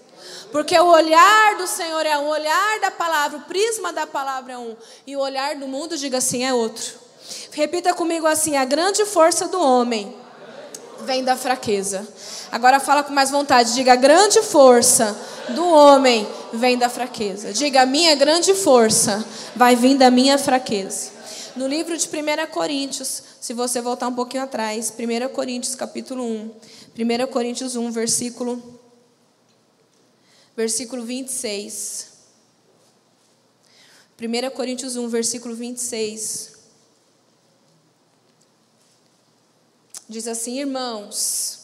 Porque 0.52 0.78
o 0.78 0.88
olhar 0.88 1.56
do 1.56 1.66
Senhor 1.66 2.06
é 2.06 2.18
um, 2.18 2.26
o 2.26 2.30
olhar 2.32 2.80
da 2.82 2.92
palavra, 2.92 3.38
o 3.38 3.44
prisma 3.44 3.94
da 3.94 4.06
palavra 4.06 4.52
é 4.52 4.58
um, 4.58 4.76
e 5.08 5.16
o 5.16 5.20
olhar 5.22 5.56
do 5.56 5.66
mundo, 5.66 5.98
diga 5.98 6.18
assim, 6.18 6.44
é 6.44 6.54
outro. 6.54 7.10
Repita 7.52 7.94
comigo 7.94 8.28
assim: 8.28 8.56
a 8.56 8.66
grande 8.66 9.06
força 9.06 9.48
do 9.48 9.62
homem 9.62 10.16
vem 11.06 11.24
da 11.24 11.36
fraqueza. 11.36 12.08
Agora 12.52 12.80
fala 12.80 13.04
com 13.04 13.14
mais 13.14 13.32
vontade. 13.32 13.74
Diga: 13.74 13.94
a 13.94 13.96
grande 13.96 14.42
força 14.42 15.18
do 15.50 15.66
homem 15.66 16.28
vem 16.54 16.78
da 16.78 16.90
fraqueza. 16.90 17.54
Diga: 17.54 17.82
a 17.82 17.86
minha 17.86 18.16
grande 18.16 18.54
força 18.54 19.26
vai 19.56 19.76
vir 19.76 19.98
da 19.98 20.10
minha 20.10 20.38
fraqueza. 20.38 21.12
No 21.56 21.68
livro 21.68 21.98
de 21.98 22.08
1 22.08 22.52
Coríntios, 22.52 23.24
se 23.42 23.54
você 23.54 23.82
voltar 23.82 24.08
um 24.08 24.16
pouquinho 24.16 24.44
atrás, 24.44 24.94
1 24.98 25.34
Coríntios 25.34 25.76
capítulo 25.76 26.24
1, 26.24 26.52
1 26.98 27.28
Coríntios 27.28 27.76
1, 27.76 27.92
versículo 27.92 28.80
versículo 30.56 31.04
26. 31.04 32.12
1 34.22 34.50
Coríntios 34.52 34.96
1, 34.96 35.08
versículo 35.10 35.56
26. 35.56 36.61
Diz 40.12 40.28
assim: 40.28 40.60
Irmãos, 40.60 41.58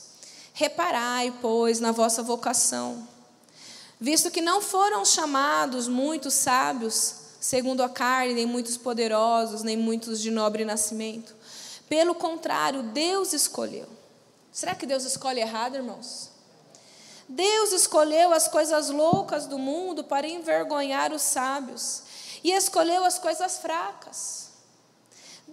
reparai, 0.54 1.38
pois, 1.42 1.82
na 1.82 1.92
vossa 1.92 2.24
vocação, 2.24 3.06
visto 4.00 4.32
que 4.32 4.40
não 4.40 4.62
foram 4.62 5.04
chamados 5.04 5.90
muitos 5.90 6.34
sábios, 6.34 7.14
segundo 7.42 7.84
a 7.84 7.90
carne, 7.90 8.34
nem 8.34 8.46
muitos 8.46 8.78
poderosos, 8.78 9.64
nem 9.64 9.76
muitos 9.76 10.22
de 10.22 10.32
nobre 10.32 10.64
nascimento. 10.64 11.36
Pelo 11.90 12.16
contrário, 12.16 12.84
Deus 12.84 13.34
escolheu. 13.34 13.90
Será 14.50 14.74
que 14.74 14.86
Deus 14.86 15.04
escolhe 15.04 15.42
errado, 15.42 15.76
irmãos? 15.76 16.30
Deus 17.28 17.74
escolheu 17.74 18.32
as 18.32 18.48
coisas 18.48 18.90
loucas 18.90 19.46
do 19.46 19.60
mundo 19.60 20.06
para 20.06 20.26
envergonhar 20.26 21.12
os 21.12 21.22
sábios, 21.22 22.04
e 22.42 22.54
escolheu 22.54 23.04
as 23.04 23.20
coisas 23.20 23.58
fracas. 23.58 24.47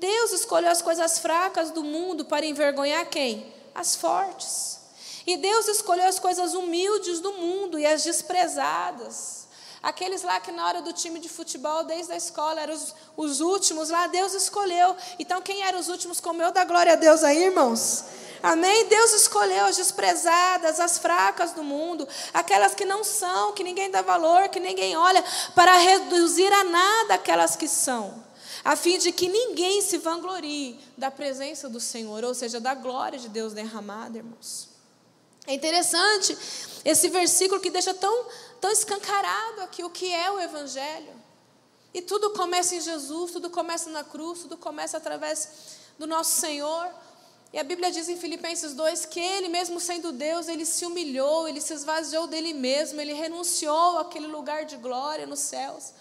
Deus 0.05 0.33
escolheu 0.33 0.71
as 0.71 0.83
coisas 0.83 1.19
fracas 1.19 1.71
do 1.71 1.83
mundo 1.83 2.27
para 2.27 2.45
envergonhar 2.45 3.07
quem? 3.07 3.51
As 3.75 3.97
fortes. 3.97 4.79
E 5.27 5.39
Deus 5.39 5.67
escolheu 5.67 6.07
as 6.07 6.19
coisas 6.19 6.53
humildes 6.53 7.21
do 7.21 7.33
mundo 7.33 7.79
e 7.79 7.87
as 7.87 8.05
desprezadas. 8.05 9.49
Aqueles 9.83 10.23
lá 10.23 10.39
que 10.41 10.53
na 10.53 10.67
hora 10.67 10.83
do 10.83 10.93
time 10.93 11.19
de 11.19 11.29
futebol, 11.31 11.85
desde 11.85 12.13
a 12.13 12.17
escola, 12.17 12.61
eram 12.61 12.75
os, 12.75 12.95
os 13.17 13.41
últimos 13.41 13.89
lá, 13.89 14.07
Deus 14.07 14.35
escolheu. 14.35 14.95
Então, 15.19 15.41
quem 15.41 15.63
eram 15.63 15.79
os 15.79 15.89
últimos 15.89 16.21
como 16.21 16.43
eu, 16.43 16.53
da 16.53 16.65
glória 16.65 16.93
a 16.93 16.97
Deus 16.97 17.25
aí, 17.25 17.45
irmãos? 17.45 18.05
Amém? 18.43 18.85
Deus 18.85 19.15
escolheu 19.15 19.65
as 19.65 19.77
desprezadas, 19.77 20.81
as 20.81 20.99
fracas 20.99 21.53
do 21.53 21.65
mundo, 21.65 22.07
aquelas 22.35 22.75
que 22.75 22.85
não 22.85 23.03
são, 23.03 23.53
que 23.53 23.65
ninguém 23.65 23.91
dá 23.91 24.03
valor, 24.03 24.51
que 24.51 24.61
ninguém 24.61 24.95
olha, 24.99 25.25
para 25.55 25.79
reduzir 25.79 26.53
a 26.53 26.63
nada 26.65 27.15
aquelas 27.15 27.57
que 27.57 27.67
são, 27.67 28.23
a 28.65 28.75
fim 28.77 28.97
de 28.97 29.13
que 29.13 29.29
ninguém 29.29 29.83
se 29.83 29.99
vanglorie 29.99 30.81
da 30.97 31.11
presença 31.11 31.69
do 31.69 31.79
Senhor, 31.79 32.25
ou 32.25 32.35
seja, 32.35 32.59
da 32.59 32.75
glória 32.75 33.19
de 33.19 33.29
Deus 33.29 33.53
derramada, 33.53 34.17
irmãos. 34.17 34.69
É 35.47 35.53
interessante 35.53 36.37
esse 36.85 37.09
versículo 37.09 37.61
que 37.61 37.71
deixa 37.71 37.93
tão, 37.93 38.27
tão 38.61 38.71
escancarado 38.71 39.61
aqui 39.61 39.85
o 39.85 39.91
que 39.91 40.11
é 40.11 40.31
o 40.31 40.41
Evangelho. 40.41 41.13
E 41.93 42.01
tudo 42.01 42.31
começa 42.31 42.75
em 42.75 42.81
Jesus, 42.81 43.33
tudo 43.33 43.51
começa 43.51 43.91
na 43.91 44.03
cruz, 44.03 44.41
tudo 44.41 44.57
começa 44.57 44.97
através 44.97 45.49
do 45.99 46.07
nosso 46.07 46.41
Senhor. 46.41 46.89
E 47.53 47.59
a 47.59 47.63
Bíblia 47.63 47.91
diz 47.93 48.09
em 48.09 48.17
Filipenses 48.17 48.73
2 48.73 49.07
que 49.07 49.21
ele, 49.21 49.49
mesmo 49.49 49.79
sendo 49.79 50.11
Deus, 50.11 50.49
ele 50.49 50.65
se 50.65 50.87
humilhou, 50.87 51.47
ele 51.47 51.61
se 51.61 51.73
esvaziou 51.73 52.27
dele 52.27 52.55
mesmo, 52.55 53.01
ele 53.01 53.13
renunciou 53.13 53.99
àquele 53.99 54.27
lugar 54.27 54.65
de 54.65 54.77
glória 54.77 55.27
nos 55.27 55.39
céus, 55.41 55.93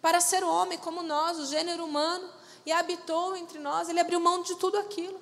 para 0.00 0.20
ser 0.20 0.44
homem 0.44 0.78
como 0.78 1.02
nós, 1.02 1.38
o 1.38 1.46
gênero 1.46 1.84
humano, 1.84 2.28
e 2.64 2.72
habitou 2.72 3.36
entre 3.36 3.58
nós, 3.58 3.88
ele 3.88 4.00
abriu 4.00 4.20
mão 4.20 4.42
de 4.42 4.54
tudo 4.56 4.78
aquilo. 4.78 5.20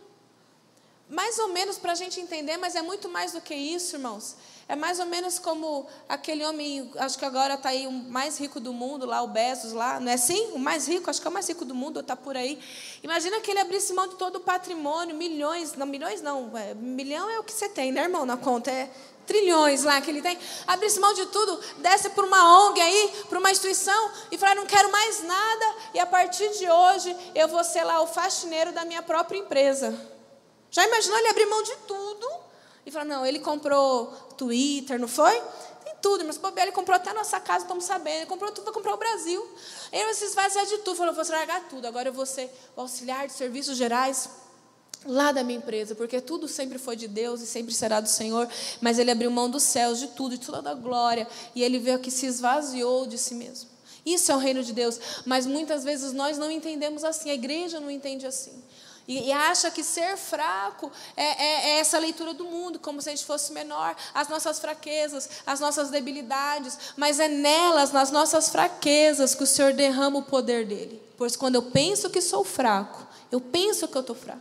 Mais 1.09 1.39
ou 1.39 1.49
menos 1.49 1.79
para 1.79 1.93
a 1.93 1.95
gente 1.95 2.21
entender, 2.21 2.57
mas 2.57 2.75
é 2.75 2.83
muito 2.83 3.09
mais 3.09 3.33
do 3.33 3.41
que 3.41 3.55
isso, 3.55 3.95
irmãos. 3.95 4.37
É 4.69 4.75
mais 4.75 4.99
ou 4.99 5.07
menos 5.07 5.39
como 5.39 5.87
aquele 6.09 6.45
homem, 6.45 6.91
acho 6.97 7.17
que 7.17 7.25
agora 7.25 7.55
está 7.55 7.69
aí 7.69 7.87
o 7.87 7.93
mais 7.93 8.37
rico 8.41 8.59
do 8.59 8.73
mundo, 8.73 9.07
lá 9.07 9.23
o 9.23 9.29
Bezos, 9.29 9.73
lá, 9.73 10.01
não 10.01 10.11
é 10.11 10.15
assim? 10.15 10.51
O 10.53 10.59
mais 10.59 10.89
rico, 10.89 11.09
acho 11.09 11.21
que 11.21 11.29
é 11.29 11.31
o 11.31 11.33
mais 11.33 11.49
rico 11.49 11.65
do 11.65 11.73
mundo, 11.73 12.01
está 12.01 12.17
por 12.17 12.37
aí. 12.37 12.59
Imagina 13.01 13.41
que 13.41 13.49
ele 13.49 13.61
abrisse 13.61 13.93
mão 13.93 14.09
de 14.09 14.17
todo 14.17 14.37
o 14.37 14.41
patrimônio, 14.41 15.15
milhões, 15.15 15.75
não, 15.75 15.87
milhões 15.87 16.21
não, 16.21 16.51
é, 16.59 16.75
milhão 16.75 17.31
é 17.31 17.39
o 17.39 17.45
que 17.45 17.53
você 17.53 17.69
tem, 17.69 17.93
né, 17.93 18.03
irmão, 18.03 18.27
na 18.27 18.37
conta, 18.37 18.73
é 18.73 18.91
trilhões 19.27 19.83
lá 19.83 20.01
que 20.01 20.11
ele 20.11 20.23
tem. 20.23 20.39
Abrisse 20.67 21.01
mão 21.01 21.13
de 21.13 21.27
tudo, 21.27 21.61
desce 21.79 22.11
para 22.11 22.25
uma 22.25 22.69
ONG 22.69 22.81
aí, 22.81 23.13
para 23.29 23.39
uma 23.39 23.51
instituição, 23.51 24.11
e 24.31 24.39
falar, 24.39 24.55
não 24.55 24.67
quero 24.67 24.91
mais 24.91 25.23
nada, 25.23 25.75
e 25.95 26.01
a 26.01 26.07
partir 26.07 26.49
de 26.57 26.71
hoje 26.71 27.17
eu 27.35 27.49
vou 27.49 27.63
ser 27.65 27.85
lá 27.85 28.01
o 28.01 28.07
faxineiro 28.07 28.73
da 28.73 28.85
minha 28.85 29.03
própria 29.03 29.39
empresa. 29.39 29.95
Já 30.71 30.87
imaginou 30.87 31.19
ele 31.19 31.29
abrir 31.29 31.47
mão 31.47 31.63
de 31.63 31.77
tudo? 31.87 32.29
E 32.85 32.91
falar, 32.91 33.05
não, 33.05 33.27
ele 33.27 33.41
comprou 33.41 34.07
Twitter, 34.37 34.99
não 34.99 35.09
foi? 35.09 35.43
Tem 35.85 35.95
tudo, 36.01 36.25
mas 36.25 36.37
o 36.37 36.61
ele 36.61 36.71
comprou 36.71 36.97
até 36.97 37.11
a 37.11 37.15
nossa 37.15 37.41
casa, 37.41 37.65
estamos 37.65 37.85
sabendo. 37.85 38.19
Ele 38.19 38.27
comprou 38.27 38.53
tudo, 38.53 38.65
vai 38.65 38.75
comprar 38.75 38.95
o 38.95 38.97
Brasil. 38.97 39.45
Ele 39.91 40.15
se 40.15 40.25
esvaziar 40.25 40.65
de 40.67 40.79
tudo. 40.79 40.97
Falou, 40.97 41.13
vou 41.13 41.25
largar 41.29 41.69
tudo. 41.69 41.87
Agora 41.87 42.09
eu 42.09 42.13
vou 42.13 42.27
ser 42.27 42.49
o 42.77 42.83
auxiliar 42.83 43.27
de 43.27 43.33
serviços 43.33 43.77
gerais 43.77 44.29
lá 45.07 45.33
da 45.33 45.43
minha 45.45 45.59
empresa, 45.59 45.95
porque 45.95 46.21
tudo 46.21 46.49
sempre 46.49 46.79
foi 46.79 46.97
de 46.97 47.09
Deus 47.09 47.41
e 47.41 47.47
sempre 47.47 47.75
será 47.75 48.01
do 48.01 48.09
Senhor, 48.09 48.49
mas 48.81 48.99
ele 48.99 49.11
abriu 49.11 49.31
mão 49.31 49.49
dos 49.49 49.63
céus, 49.63 49.99
de 49.99 50.09
tudo, 50.09 50.37
de 50.37 50.47
toda 50.47 50.71
a 50.71 50.75
glória, 50.75 51.27
e 51.55 51.63
ele 51.63 51.79
veio 51.79 51.99
que 51.99 52.11
se 52.11 52.27
esvaziou 52.27 53.07
de 53.07 53.19
si 53.19 53.35
mesmo. 53.35 53.71
Isso 54.05 54.31
é 54.31 54.37
o 54.37 54.39
reino 54.39 54.63
de 54.63 54.73
Deus, 54.73 55.01
mas 55.25 55.47
muitas 55.47 55.83
vezes 55.83 56.13
nós 56.13 56.39
não 56.39 56.51
entendemos 56.51 57.03
assim, 57.03 57.31
a 57.31 57.35
igreja 57.35 57.81
não 57.81 57.91
entende 57.91 58.27
assim. 58.27 58.63
E, 59.09 59.29
e 59.29 59.33
acha 59.33 59.71
que 59.71 59.85
ser 59.85 60.17
fraco 60.17 60.91
é, 61.17 61.25
é, 61.25 61.71
é, 61.71 61.79
essa 61.79 61.99
leitura 61.99 62.35
do 62.35 62.45
mundo, 62.45 62.79
como 62.79 63.01
se 63.01 63.09
a 63.09 63.13
gente 63.15 63.25
fosse 63.25 63.53
menor, 63.53 63.97
as 64.13 64.29
nossas 64.29 64.59
fraquezas, 64.59 65.29
as 65.47 65.61
nossas 65.61 65.91
debilidades, 65.91 66.77
mas 66.97 67.21
é 67.21 67.29
nelas, 67.29 67.93
nas 67.93 68.11
nossas 68.11 68.49
fraquezas, 68.49 69.35
que 69.35 69.45
o 69.45 69.47
Senhor 69.47 69.73
derrama 69.73 70.19
o 70.19 70.25
poder 70.25 70.67
dele. 70.67 71.01
Pois 71.17 71.37
quando 71.37 71.55
eu 71.55 71.63
penso 71.63 72.11
que 72.11 72.21
sou 72.21 72.45
fraco, 72.45 73.07
eu 73.31 73.41
penso 73.41 73.87
que 73.87 73.97
eu 73.97 74.01
estou 74.01 74.17
fraco. 74.17 74.41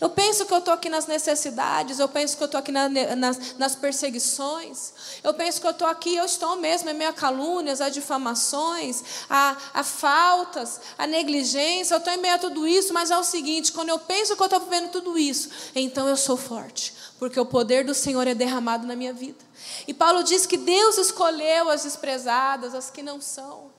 Eu 0.00 0.10
penso 0.10 0.46
que 0.46 0.52
eu 0.52 0.58
estou 0.58 0.74
aqui 0.74 0.88
nas 0.88 1.06
necessidades, 1.06 1.98
eu 1.98 2.08
penso 2.08 2.36
que 2.36 2.42
eu 2.42 2.46
estou 2.46 2.58
aqui 2.58 2.72
na, 2.72 2.88
nas, 2.88 3.56
nas, 3.56 3.74
perseguições, 3.74 4.92
eu 5.22 5.32
penso 5.34 5.60
que 5.60 5.66
eu 5.66 5.70
estou 5.70 5.86
aqui, 5.86 6.16
eu 6.16 6.24
estou 6.24 6.56
mesmo 6.56 6.90
em 6.90 6.94
meio 6.94 7.10
a 7.10 7.12
calúnias, 7.12 7.80
a 7.80 7.88
difamações, 7.88 9.02
a, 9.28 9.56
a 9.74 9.84
faltas, 9.84 10.80
a 10.98 11.06
negligência, 11.06 11.94
eu 11.94 11.98
estou 11.98 12.12
em 12.12 12.18
meio 12.18 12.34
a 12.34 12.38
tudo 12.38 12.66
isso, 12.66 12.92
mas 12.92 13.10
é 13.10 13.18
o 13.18 13.24
seguinte: 13.24 13.72
quando 13.72 13.88
eu 13.88 13.98
penso 13.98 14.36
que 14.36 14.42
eu 14.42 14.46
estou 14.46 14.60
vivendo 14.60 14.90
tudo 14.90 15.18
isso, 15.18 15.50
então 15.74 16.08
eu 16.08 16.16
sou 16.16 16.36
forte, 16.36 16.94
porque 17.18 17.38
o 17.38 17.46
poder 17.46 17.84
do 17.84 17.94
Senhor 17.94 18.26
é 18.26 18.34
derramado 18.34 18.86
na 18.86 18.96
minha 18.96 19.12
vida. 19.12 19.44
E 19.86 19.94
Paulo 19.94 20.22
diz 20.22 20.46
que 20.46 20.56
Deus 20.56 20.98
escolheu 20.98 21.70
as 21.70 21.84
desprezadas, 21.84 22.74
as 22.74 22.90
que 22.90 23.02
não 23.02 23.20
são. 23.20 23.73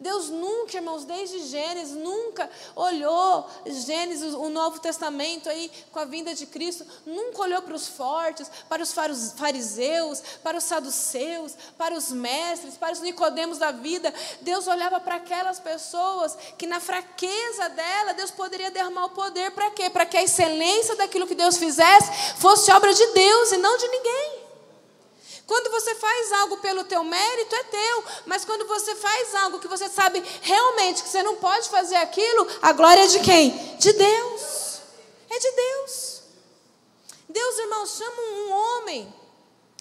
Deus 0.00 0.28
nunca, 0.28 0.76
irmãos, 0.76 1.04
desde 1.04 1.40
Gênesis, 1.46 1.96
nunca 1.96 2.48
olhou 2.76 3.48
Gênesis, 3.66 4.32
o 4.32 4.48
Novo 4.48 4.78
Testamento 4.78 5.48
aí 5.48 5.70
com 5.90 5.98
a 5.98 6.04
vinda 6.04 6.32
de 6.34 6.46
Cristo, 6.46 6.86
nunca 7.04 7.42
olhou 7.42 7.60
para 7.62 7.74
os 7.74 7.88
fortes, 7.88 8.48
para 8.68 8.82
os 8.82 8.94
fariseus, 9.32 10.22
para 10.42 10.58
os 10.58 10.64
saduceus, 10.64 11.56
para 11.76 11.94
os 11.94 12.12
mestres, 12.12 12.76
para 12.76 12.92
os 12.92 13.00
nicodemos 13.00 13.58
da 13.58 13.72
vida. 13.72 14.14
Deus 14.40 14.68
olhava 14.68 15.00
para 15.00 15.16
aquelas 15.16 15.58
pessoas 15.58 16.38
que 16.56 16.66
na 16.66 16.78
fraqueza 16.78 17.68
dela, 17.70 18.14
Deus 18.14 18.30
poderia 18.30 18.70
derramar 18.70 19.06
o 19.06 19.10
poder 19.10 19.50
para 19.50 19.70
quê? 19.72 19.90
Para 19.90 20.06
que 20.06 20.16
a 20.16 20.22
excelência 20.22 20.94
daquilo 20.94 21.26
que 21.26 21.34
Deus 21.34 21.56
fizesse 21.56 22.38
fosse 22.38 22.70
obra 22.70 22.94
de 22.94 23.06
Deus 23.06 23.52
e 23.52 23.56
não 23.56 23.76
de 23.76 23.88
ninguém. 23.88 24.47
Quando 25.48 25.70
você 25.70 25.94
faz 25.94 26.30
algo 26.32 26.58
pelo 26.58 26.84
teu 26.84 27.02
mérito, 27.02 27.54
é 27.56 27.64
teu. 27.64 28.04
Mas 28.26 28.44
quando 28.44 28.66
você 28.66 28.94
faz 28.94 29.34
algo 29.34 29.58
que 29.58 29.66
você 29.66 29.88
sabe 29.88 30.22
realmente 30.42 31.02
que 31.02 31.08
você 31.08 31.22
não 31.22 31.36
pode 31.36 31.70
fazer 31.70 31.96
aquilo, 31.96 32.46
a 32.60 32.70
glória 32.74 33.00
é 33.00 33.06
de 33.06 33.20
quem? 33.20 33.76
De 33.78 33.90
Deus. 33.94 34.80
É 35.30 35.38
de 35.38 35.50
Deus. 35.50 36.22
Deus, 37.30 37.58
irmãos, 37.60 37.96
chama 37.96 38.22
um 38.22 38.52
homem 38.52 39.14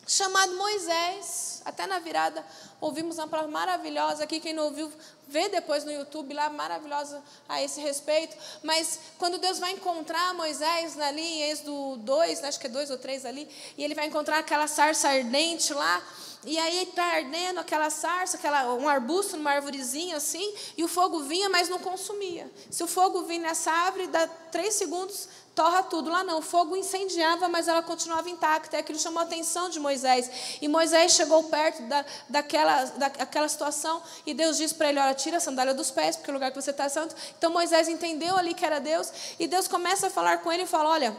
chamado 0.08 0.56
Moisés. 0.56 1.62
Até 1.66 1.86
na 1.86 2.00
virada 2.00 2.46
ouvimos 2.80 3.18
uma 3.18 3.28
palavra 3.28 3.52
maravilhosa 3.52 4.24
aqui. 4.24 4.40
Quem 4.40 4.54
não 4.54 4.68
ouviu, 4.68 4.90
vê 5.28 5.50
depois 5.50 5.84
no 5.84 5.92
YouTube 5.92 6.34
lá, 6.34 6.50
maravilhosa 6.50 7.24
a 7.48 7.62
esse 7.62 7.82
respeito. 7.82 8.36
Mas 8.64 9.00
quando 9.18 9.38
Deus 9.38 9.60
vai 9.60 9.72
encontrar 9.72 10.34
Moisés 10.34 11.00
ali 11.00 11.22
em 11.22 11.42
Êxodo 11.52 11.98
2, 11.98 12.44
acho 12.44 12.60
que 12.60 12.68
é 12.68 12.70
2 12.70 12.92
ou 12.92 12.98
3 12.98 13.26
ali, 13.26 13.50
e 13.78 13.84
ele 13.84 13.96
vai 13.96 14.08
encontrar 14.08 14.40
aquela 14.40 14.68
sarça 14.68 15.10
ardente 15.10 15.74
lá. 15.74 16.02
E 16.46 16.58
aí 16.58 16.84
está 16.84 17.04
ardendo 17.04 17.60
aquela 17.60 17.90
sarça, 17.90 18.38
aquela, 18.38 18.74
um 18.74 18.88
arbusto, 18.88 19.36
uma 19.36 19.52
arvorezinha 19.52 20.16
assim, 20.16 20.54
e 20.78 20.84
o 20.84 20.88
fogo 20.88 21.24
vinha, 21.24 21.50
mas 21.50 21.68
não 21.68 21.80
consumia. 21.80 22.50
Se 22.70 22.84
o 22.84 22.88
fogo 22.88 23.24
vinha 23.24 23.42
nessa 23.42 23.72
árvore, 23.72 24.08
dá 24.08 24.28
três 24.28 24.76
segundos, 24.76 25.28
torra 25.58 25.82
tudo. 25.82 26.12
Lá 26.12 26.24
não, 26.24 26.38
o 26.38 26.42
fogo 26.42 26.76
incendiava, 26.76 27.50
mas 27.50 27.68
ela 27.68 27.82
continuava 27.82 28.30
intacta. 28.30 28.78
E 28.78 28.80
aquilo 28.80 29.00
chamou 29.00 29.20
a 29.20 29.24
atenção 29.24 29.70
de 29.72 29.80
Moisés. 29.80 30.30
E 30.62 30.68
Moisés 30.68 31.14
chegou 31.14 31.44
perto 31.46 31.82
da, 31.84 32.06
daquela, 32.30 32.86
daquela 32.86 33.50
situação 33.50 34.02
e 34.24 34.36
Deus 34.36 34.56
disse 34.58 34.76
para 34.76 34.90
ele: 34.90 35.00
Olha, 35.00 35.16
tira 35.16 35.38
a 35.38 35.40
sandália 35.40 35.74
dos 35.74 35.90
pés, 35.90 36.16
porque 36.16 36.30
o 36.30 36.34
lugar 36.36 36.52
que 36.52 36.62
você 36.62 36.70
está 36.70 36.84
é 36.84 36.90
santo. 36.90 37.16
Então 37.36 37.52
Moisés 37.52 37.90
entendeu 37.90 38.38
ali 38.38 38.54
que 38.54 38.64
era 38.64 38.80
Deus. 38.80 39.12
E 39.40 39.48
Deus 39.48 39.68
começa 39.68 40.08
a 40.08 40.10
falar 40.12 40.38
com 40.44 40.52
ele 40.52 40.64
e 40.64 40.68
fala: 40.68 40.90
Olha, 40.90 41.18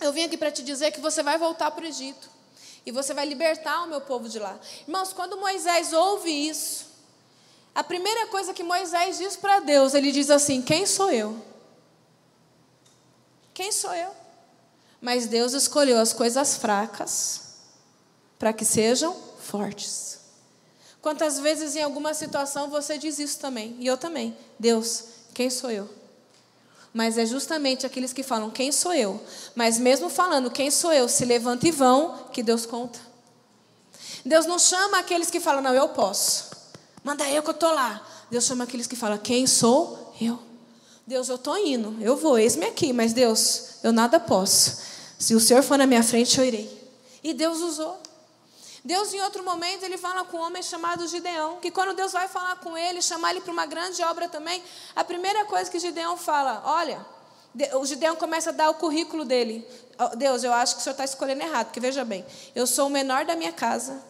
eu 0.00 0.12
vim 0.12 0.24
aqui 0.24 0.36
para 0.36 0.50
te 0.50 0.64
dizer 0.64 0.90
que 0.90 1.00
você 1.00 1.22
vai 1.22 1.38
voltar 1.38 1.70
para 1.70 1.84
o 1.84 1.86
Egito. 1.86 2.28
E 2.84 2.90
você 2.90 3.14
vai 3.14 3.24
libertar 3.24 3.84
o 3.84 3.86
meu 3.86 4.00
povo 4.00 4.28
de 4.28 4.40
lá. 4.40 4.58
Irmãos, 4.88 5.12
quando 5.12 5.36
Moisés 5.36 5.92
ouve 5.92 6.48
isso, 6.48 6.86
a 7.72 7.84
primeira 7.84 8.26
coisa 8.26 8.52
que 8.52 8.64
Moisés 8.64 9.18
diz 9.18 9.36
para 9.36 9.60
Deus, 9.60 9.94
ele 9.94 10.10
diz 10.10 10.30
assim: 10.30 10.60
Quem 10.60 10.84
sou 10.84 11.12
eu? 11.12 11.51
Quem 13.62 13.70
sou 13.70 13.94
eu? 13.94 14.10
Mas 15.00 15.28
Deus 15.28 15.52
escolheu 15.52 16.00
as 16.00 16.12
coisas 16.12 16.56
fracas 16.56 17.42
para 18.36 18.52
que 18.52 18.64
sejam 18.64 19.14
fortes. 19.38 20.18
Quantas 21.00 21.38
vezes 21.38 21.76
em 21.76 21.82
alguma 21.82 22.12
situação 22.12 22.68
você 22.68 22.98
diz 22.98 23.20
isso 23.20 23.38
também? 23.38 23.76
E 23.78 23.86
eu 23.86 23.96
também. 23.96 24.36
Deus, 24.58 25.04
quem 25.32 25.48
sou 25.48 25.70
eu? 25.70 25.88
Mas 26.92 27.16
é 27.16 27.24
justamente 27.24 27.86
aqueles 27.86 28.12
que 28.12 28.24
falam 28.24 28.50
quem 28.50 28.72
sou 28.72 28.92
eu, 28.92 29.22
mas 29.54 29.78
mesmo 29.78 30.10
falando 30.10 30.50
quem 30.50 30.68
sou 30.68 30.92
eu, 30.92 31.08
se 31.08 31.24
levantam 31.24 31.68
e 31.68 31.72
vão, 31.72 32.26
que 32.32 32.42
Deus 32.42 32.66
conta. 32.66 32.98
Deus 34.24 34.44
não 34.44 34.58
chama 34.58 34.98
aqueles 34.98 35.30
que 35.30 35.38
falam, 35.38 35.62
não, 35.62 35.72
eu 35.72 35.88
posso. 35.90 36.50
Manda 37.04 37.30
eu 37.30 37.44
que 37.44 37.50
eu 37.50 37.54
estou 37.54 37.72
lá. 37.72 38.04
Deus 38.28 38.42
chama 38.42 38.64
aqueles 38.64 38.88
que 38.88 38.96
falam, 38.96 39.18
quem 39.18 39.46
sou 39.46 40.16
eu? 40.20 40.50
Deus, 41.06 41.28
eu 41.28 41.34
estou 41.34 41.58
indo, 41.58 41.96
eu 42.00 42.16
vou, 42.16 42.38
eis-me 42.38 42.66
aqui, 42.66 42.92
mas 42.92 43.12
Deus, 43.12 43.76
eu 43.82 43.92
nada 43.92 44.20
posso. 44.20 44.82
Se 45.18 45.34
o 45.34 45.40
Senhor 45.40 45.62
for 45.62 45.76
na 45.76 45.86
minha 45.86 46.02
frente, 46.02 46.38
eu 46.38 46.44
irei. 46.44 46.92
E 47.22 47.34
Deus 47.34 47.60
usou. 47.60 47.98
Deus, 48.84 49.14
em 49.14 49.20
outro 49.20 49.44
momento, 49.44 49.84
ele 49.84 49.96
fala 49.96 50.24
com 50.24 50.38
um 50.38 50.40
homem 50.40 50.62
chamado 50.62 51.06
Gideão, 51.06 51.58
que 51.60 51.70
quando 51.70 51.94
Deus 51.94 52.12
vai 52.12 52.26
falar 52.26 52.56
com 52.56 52.76
ele, 52.76 53.00
chamar 53.00 53.30
ele 53.30 53.40
para 53.40 53.52
uma 53.52 53.64
grande 53.64 54.02
obra 54.02 54.28
também, 54.28 54.62
a 54.94 55.04
primeira 55.04 55.44
coisa 55.44 55.70
que 55.70 55.78
Gideão 55.78 56.16
fala, 56.16 56.62
olha, 56.64 57.04
o 57.74 57.86
Gideão 57.86 58.16
começa 58.16 58.50
a 58.50 58.52
dar 58.52 58.70
o 58.70 58.74
currículo 58.74 59.24
dele. 59.24 59.66
Deus, 60.16 60.42
eu 60.42 60.52
acho 60.52 60.74
que 60.74 60.80
o 60.80 60.82
senhor 60.82 60.94
está 60.94 61.04
escolhendo 61.04 61.42
errado, 61.42 61.66
porque 61.66 61.78
veja 61.78 62.04
bem, 62.04 62.24
eu 62.54 62.66
sou 62.66 62.88
o 62.88 62.90
menor 62.90 63.24
da 63.24 63.36
minha 63.36 63.52
casa, 63.52 64.02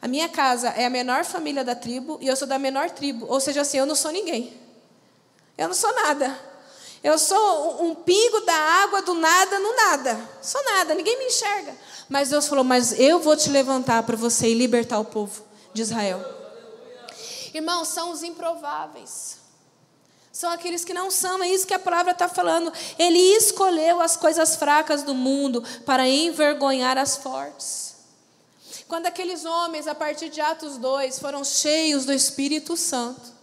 a 0.00 0.06
minha 0.06 0.28
casa 0.28 0.68
é 0.68 0.86
a 0.86 0.90
menor 0.90 1.24
família 1.24 1.64
da 1.64 1.74
tribo 1.74 2.18
e 2.20 2.28
eu 2.28 2.36
sou 2.36 2.46
da 2.46 2.58
menor 2.58 2.90
tribo, 2.90 3.26
ou 3.28 3.40
seja, 3.40 3.62
assim, 3.62 3.78
eu 3.78 3.86
não 3.86 3.96
sou 3.96 4.12
ninguém. 4.12 4.59
Eu 5.60 5.68
não 5.68 5.74
sou 5.74 5.94
nada. 5.94 6.40
Eu 7.04 7.18
sou 7.18 7.84
um 7.84 7.94
pingo 7.94 8.40
da 8.40 8.54
água 8.54 9.02
do 9.02 9.12
nada 9.12 9.58
no 9.58 9.76
nada. 9.76 10.28
Sou 10.40 10.64
nada, 10.64 10.94
ninguém 10.94 11.18
me 11.18 11.26
enxerga. 11.26 11.76
Mas 12.08 12.30
Deus 12.30 12.48
falou: 12.48 12.64
Mas 12.64 12.98
eu 12.98 13.20
vou 13.20 13.36
te 13.36 13.50
levantar 13.50 14.02
para 14.04 14.16
você 14.16 14.48
e 14.48 14.54
libertar 14.54 14.98
o 14.98 15.04
povo 15.04 15.42
de 15.74 15.82
Israel. 15.82 16.24
Irmãos, 17.52 17.88
são 17.88 18.10
os 18.10 18.22
improváveis. 18.22 19.36
São 20.32 20.50
aqueles 20.50 20.82
que 20.82 20.94
não 20.94 21.10
são, 21.10 21.42
é 21.42 21.48
isso 21.48 21.66
que 21.66 21.74
a 21.74 21.78
palavra 21.78 22.12
está 22.12 22.26
falando. 22.26 22.72
Ele 22.98 23.18
escolheu 23.18 24.00
as 24.00 24.16
coisas 24.16 24.56
fracas 24.56 25.02
do 25.02 25.14
mundo 25.14 25.62
para 25.84 26.08
envergonhar 26.08 26.96
as 26.96 27.18
fortes. 27.18 27.96
Quando 28.88 29.04
aqueles 29.04 29.44
homens, 29.44 29.86
a 29.86 29.94
partir 29.94 30.30
de 30.30 30.40
Atos 30.40 30.78
2, 30.78 31.18
foram 31.18 31.44
cheios 31.44 32.06
do 32.06 32.14
Espírito 32.14 32.78
Santo, 32.78 33.39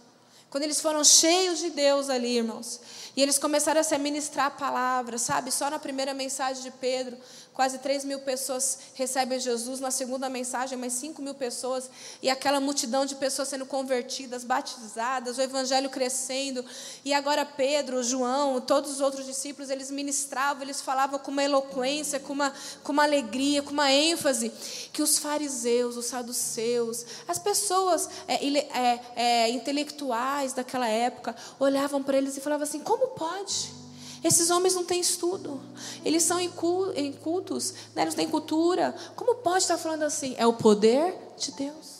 quando 0.50 0.64
eles 0.64 0.80
foram 0.80 1.04
cheios 1.04 1.58
de 1.58 1.70
Deus 1.70 2.08
ali, 2.08 2.38
irmãos, 2.38 2.80
e 3.14 3.22
eles 3.22 3.38
começaram 3.38 3.80
a 3.80 3.84
se 3.84 3.96
ministrar 3.98 4.46
a 4.46 4.50
palavra, 4.50 5.18
sabe? 5.18 5.50
Só 5.50 5.68
na 5.68 5.78
primeira 5.78 6.14
mensagem 6.14 6.62
de 6.62 6.70
Pedro, 6.70 7.16
quase 7.58 7.78
3 7.78 8.04
mil 8.04 8.20
pessoas 8.20 8.78
recebem 8.94 9.40
Jesus. 9.40 9.80
Na 9.80 9.90
segunda 9.90 10.28
mensagem, 10.28 10.78
mais 10.78 10.92
5 10.92 11.20
mil 11.20 11.34
pessoas. 11.34 11.90
E 12.22 12.30
aquela 12.30 12.60
multidão 12.60 13.04
de 13.04 13.16
pessoas 13.16 13.48
sendo 13.48 13.66
convertidas, 13.66 14.44
batizadas, 14.44 15.38
o 15.38 15.42
evangelho 15.42 15.90
crescendo. 15.90 16.64
E 17.04 17.12
agora 17.12 17.44
Pedro, 17.44 18.00
João, 18.00 18.60
todos 18.60 18.92
os 18.92 19.00
outros 19.00 19.26
discípulos, 19.26 19.70
eles 19.70 19.90
ministravam, 19.90 20.62
eles 20.62 20.80
falavam 20.80 21.18
com 21.18 21.32
uma 21.32 21.42
eloquência, 21.42 22.20
com 22.20 22.32
uma, 22.32 22.54
com 22.84 22.92
uma 22.92 23.02
alegria, 23.02 23.60
com 23.60 23.72
uma 23.72 23.90
ênfase. 23.90 24.52
Que 24.92 25.02
os 25.02 25.18
fariseus, 25.18 25.96
os 25.96 26.06
saduceus, 26.06 27.04
as 27.26 27.40
pessoas 27.40 28.08
é, 28.28 28.34
é, 28.46 29.00
é, 29.16 29.50
intelectuais 29.50 30.52
daquela 30.52 30.86
época, 30.86 31.34
olhavam 31.58 32.04
para 32.04 32.18
eles 32.18 32.36
e 32.36 32.40
falavam 32.40 32.62
assim: 32.62 32.78
como 32.78 33.08
pode? 33.08 33.87
Esses 34.22 34.50
homens 34.50 34.74
não 34.74 34.84
têm 34.84 35.00
estudo, 35.00 35.60
eles 36.04 36.24
são 36.24 36.40
incultos, 36.40 37.74
né? 37.94 38.02
eles 38.02 38.14
têm 38.14 38.28
cultura. 38.28 38.94
Como 39.14 39.36
pode 39.36 39.58
estar 39.58 39.78
falando 39.78 40.02
assim? 40.02 40.34
É 40.36 40.46
o 40.46 40.52
poder 40.52 41.14
de 41.36 41.52
Deus. 41.52 41.98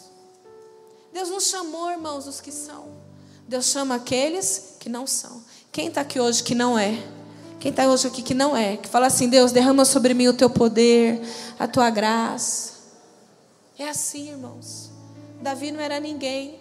Deus 1.12 1.30
não 1.30 1.40
chamou, 1.40 1.90
irmãos, 1.90 2.26
os 2.26 2.40
que 2.40 2.50
são. 2.50 2.86
Deus 3.46 3.66
chama 3.66 3.94
aqueles 3.94 4.76
que 4.78 4.88
não 4.88 5.06
são. 5.06 5.42
Quem 5.72 5.88
está 5.88 6.00
aqui 6.00 6.20
hoje 6.20 6.42
que 6.42 6.54
não 6.54 6.78
é? 6.78 7.02
Quem 7.60 7.70
está 7.70 7.88
hoje 7.88 8.06
aqui 8.06 8.22
que 8.22 8.34
não 8.34 8.56
é? 8.56 8.76
Que 8.76 8.88
fala 8.88 9.06
assim: 9.06 9.28
Deus, 9.28 9.52
derrama 9.52 9.84
sobre 9.84 10.14
mim 10.14 10.28
o 10.28 10.34
teu 10.34 10.50
poder, 10.50 11.20
a 11.58 11.66
tua 11.66 11.90
graça. 11.90 12.74
É 13.78 13.88
assim, 13.88 14.30
irmãos. 14.30 14.90
Davi 15.40 15.70
não 15.70 15.80
era 15.80 16.00
ninguém. 16.00 16.58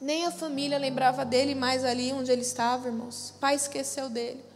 Nem 0.00 0.26
a 0.26 0.30
família 0.30 0.78
lembrava 0.78 1.24
dele 1.24 1.54
mais 1.54 1.84
ali 1.84 2.12
onde 2.12 2.30
ele 2.30 2.42
estava, 2.42 2.88
irmãos. 2.88 3.30
O 3.36 3.40
pai 3.40 3.54
esqueceu 3.54 4.08
dele. 4.08 4.49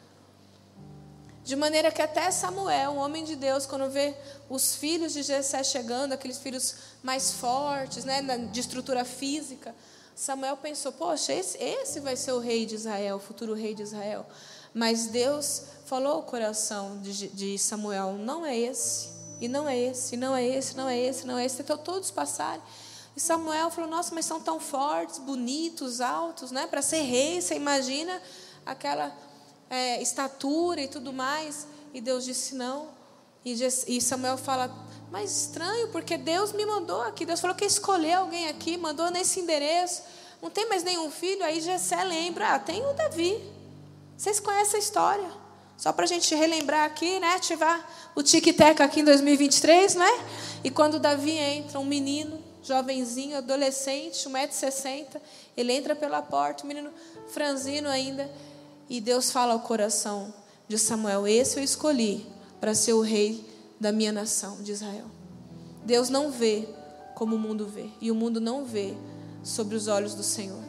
De 1.45 1.55
maneira 1.55 1.93
que 1.93 2.01
até 2.01 2.31
Samuel, 2.31 2.93
um 2.93 2.99
homem 2.99 3.23
de 3.23 3.37
Deus, 3.37 3.67
quando 3.67 3.91
vê 3.91 4.17
os 4.49 4.75
filhos 4.77 5.13
de 5.13 5.23
Jessé 5.23 5.63
chegando, 5.63 6.15
aqueles 6.15 6.39
filhos 6.39 6.75
mais 7.03 7.33
fortes, 7.33 8.03
né, 8.05 8.23
de 8.51 8.61
estrutura 8.61 9.05
física, 9.05 9.75
Samuel 10.15 10.57
pensou: 10.57 10.91
poxa, 10.93 11.35
esse, 11.35 11.59
esse 11.59 12.01
vai 12.01 12.17
ser 12.17 12.33
o 12.33 12.39
rei 12.39 12.65
de 12.65 12.75
Israel, 12.77 13.17
o 13.17 13.21
futuro 13.21 13.53
rei 13.53 13.75
de 13.75 13.83
Israel. 13.83 14.25
Mas 14.73 15.07
Deus 15.07 15.63
falou 15.85 16.15
ao 16.15 16.23
coração 16.23 16.99
de, 17.03 17.29
de 17.29 17.59
Samuel: 17.59 18.13
não 18.13 18.47
é 18.47 18.57
esse, 18.57 19.11
e 19.39 19.47
não 19.47 19.69
é 19.69 19.79
esse, 19.79 20.15
e 20.15 20.17
não 20.17 20.35
é 20.35 20.47
esse, 20.47 20.77
não 20.77 20.89
é 20.89 20.99
esse, 20.99 21.27
não 21.27 21.39
é 21.39 21.45
esse. 21.45 21.61
Então 21.61 21.77
todos 21.77 22.11
passarem. 22.11 22.63
E 23.17 23.21
Samuel 23.21 23.71
falou: 23.71 23.91
Nossa, 23.91 24.15
mas 24.15 24.25
são 24.25 24.41
tão 24.41 24.59
fortes, 24.59 25.19
bonitos, 25.19 26.01
altos, 26.01 26.51
né? 26.51 26.67
Para 26.67 26.81
ser 26.81 27.03
rei, 27.03 27.41
você 27.41 27.55
imagina 27.55 28.21
aquela 28.65 29.15
é, 29.75 30.01
estatura 30.01 30.81
e 30.81 30.89
tudo 30.89 31.13
mais. 31.13 31.67
E 31.93 32.01
Deus 32.01 32.25
disse: 32.25 32.55
Não. 32.55 32.89
E 33.45 34.01
Samuel 34.01 34.39
fala: 34.39 34.75
Mas 35.11 35.31
estranho, 35.43 35.89
porque 35.89 36.17
Deus 36.17 36.53
me 36.53 36.65
mandou 36.65 37.03
aqui. 37.03 37.27
Deus 37.27 37.41
falou 37.41 37.57
que 37.57 37.65
escolheu 37.65 38.21
alguém 38.21 38.49
aqui, 38.49 38.77
mandou 38.77 39.11
nesse 39.11 39.41
endereço. 39.41 40.03
Não 40.41 40.51
tem 40.51 40.69
mais 40.69 40.83
nenhum 40.83 41.11
filho. 41.11 41.45
Aí 41.45 41.61
Jessé 41.61 42.03
lembra: 42.05 42.55
Ah, 42.55 42.59
tem 42.59 42.85
o 42.87 42.93
Davi. 42.95 43.43
Vocês 44.17 44.41
conhecem 44.41 44.77
a 44.77 44.83
história. 44.83 45.45
Só 45.77 45.93
para 45.93 46.05
a 46.05 46.09
gente 46.09 46.33
relembrar 46.35 46.85
aqui, 46.85 47.19
né? 47.19 47.35
Ativar 47.35 47.85
o 48.15 48.23
tic-tac 48.23 48.81
aqui 48.81 49.01
em 49.01 49.05
2023, 49.05 49.97
né? 49.97 50.09
E 50.63 50.71
quando 50.71 51.01
Davi 51.01 51.33
entra, 51.33 51.81
um 51.81 51.85
menino 51.85 52.43
jovenzinho, 52.63 53.37
adolescente, 53.37 54.29
1,60m. 54.29 55.21
Ele 55.57 55.73
entra 55.73 55.95
pela 55.95 56.23
porta, 56.23 56.65
o 56.65 56.67
menino 56.67 56.91
franzino 57.29 57.89
ainda. 57.89 58.31
E 58.89 59.01
Deus 59.01 59.31
fala 59.31 59.53
ao 59.53 59.61
coração 59.61 60.33
de 60.69 60.79
Samuel: 60.79 61.27
Esse 61.27 61.59
eu 61.59 61.65
escolhi 61.65 62.27
para 62.61 62.75
ser 62.75 62.93
o 62.93 63.01
rei 63.01 63.45
da 63.81 63.93
minha 63.93 64.13
nação, 64.13 64.63
de 64.63 64.73
Israel. 64.73 65.07
Deus 65.85 66.09
não 66.09 66.31
vê 66.31 66.69
como 67.15 67.37
o 67.37 67.39
mundo 67.39 67.67
vê, 67.67 67.89
e 68.01 68.11
o 68.11 68.15
mundo 68.15 68.41
não 68.41 68.65
vê 68.65 68.95
sobre 69.43 69.77
os 69.77 69.89
olhos 69.89 70.15
do 70.15 70.23
Senhor. 70.23 70.63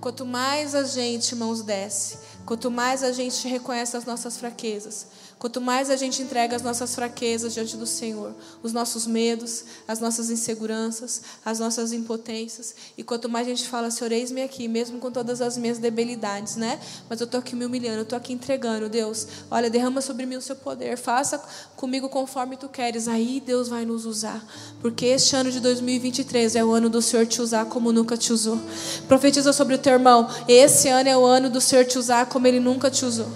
Quanto 0.00 0.24
mais 0.24 0.74
a 0.74 0.84
gente, 0.84 1.32
irmãos, 1.32 1.62
desce, 1.62 2.18
quanto 2.44 2.70
mais 2.70 3.02
a 3.02 3.12
gente 3.12 3.48
reconhece 3.48 3.96
as 3.96 4.04
nossas 4.04 4.36
fraquezas, 4.36 5.08
Quanto 5.38 5.60
mais 5.60 5.90
a 5.90 5.96
gente 5.96 6.22
entrega 6.22 6.56
as 6.56 6.62
nossas 6.62 6.94
fraquezas 6.94 7.52
diante 7.52 7.76
do 7.76 7.86
Senhor, 7.86 8.34
os 8.62 8.72
nossos 8.72 9.06
medos, 9.06 9.64
as 9.86 10.00
nossas 10.00 10.30
inseguranças, 10.30 11.20
as 11.44 11.58
nossas 11.58 11.92
impotências, 11.92 12.74
e 12.96 13.02
quanto 13.02 13.28
mais 13.28 13.46
a 13.46 13.50
gente 13.50 13.68
fala, 13.68 13.90
Senhor, 13.90 14.10
eis-me 14.12 14.42
aqui, 14.42 14.66
mesmo 14.66 14.98
com 14.98 15.10
todas 15.10 15.42
as 15.42 15.58
minhas 15.58 15.76
debilidades, 15.76 16.56
né? 16.56 16.80
Mas 17.08 17.20
eu 17.20 17.26
estou 17.26 17.38
aqui 17.38 17.54
me 17.54 17.66
humilhando, 17.66 17.98
eu 17.98 18.02
estou 18.04 18.16
aqui 18.16 18.32
entregando, 18.32 18.88
Deus. 18.88 19.26
Olha, 19.50 19.68
derrama 19.68 20.00
sobre 20.00 20.24
mim 20.24 20.36
o 20.36 20.40
seu 20.40 20.56
poder, 20.56 20.96
faça 20.96 21.38
comigo 21.76 22.08
conforme 22.08 22.56
tu 22.56 22.66
queres. 22.66 23.06
Aí 23.06 23.42
Deus 23.44 23.68
vai 23.68 23.84
nos 23.84 24.06
usar, 24.06 24.42
porque 24.80 25.04
este 25.04 25.36
ano 25.36 25.52
de 25.52 25.60
2023 25.60 26.56
é 26.56 26.64
o 26.64 26.70
ano 26.70 26.88
do 26.88 27.02
Senhor 27.02 27.26
te 27.26 27.42
usar 27.42 27.66
como 27.66 27.92
nunca 27.92 28.16
te 28.16 28.32
usou. 28.32 28.58
Profetiza 29.06 29.52
sobre 29.52 29.74
o 29.74 29.78
teu 29.78 29.92
irmão, 29.92 30.30
esse 30.48 30.88
ano 30.88 31.10
é 31.10 31.16
o 31.16 31.26
ano 31.26 31.50
do 31.50 31.60
Senhor 31.60 31.84
te 31.84 31.98
usar 31.98 32.24
como 32.24 32.46
ele 32.46 32.58
nunca 32.58 32.90
te 32.90 33.04
usou. 33.04 33.28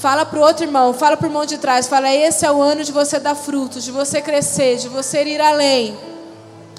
Fala 0.00 0.24
para 0.24 0.38
o 0.38 0.42
outro 0.42 0.64
irmão, 0.64 0.94
fala 0.94 1.14
para 1.14 1.26
o 1.26 1.28
irmão 1.28 1.44
de 1.44 1.58
trás. 1.58 1.86
Fala, 1.86 2.10
esse 2.10 2.46
é 2.46 2.50
o 2.50 2.62
ano 2.62 2.82
de 2.82 2.90
você 2.90 3.20
dar 3.20 3.34
frutos, 3.34 3.84
de 3.84 3.92
você 3.92 4.22
crescer, 4.22 4.78
de 4.78 4.88
você 4.88 5.22
ir 5.22 5.38
além, 5.42 5.94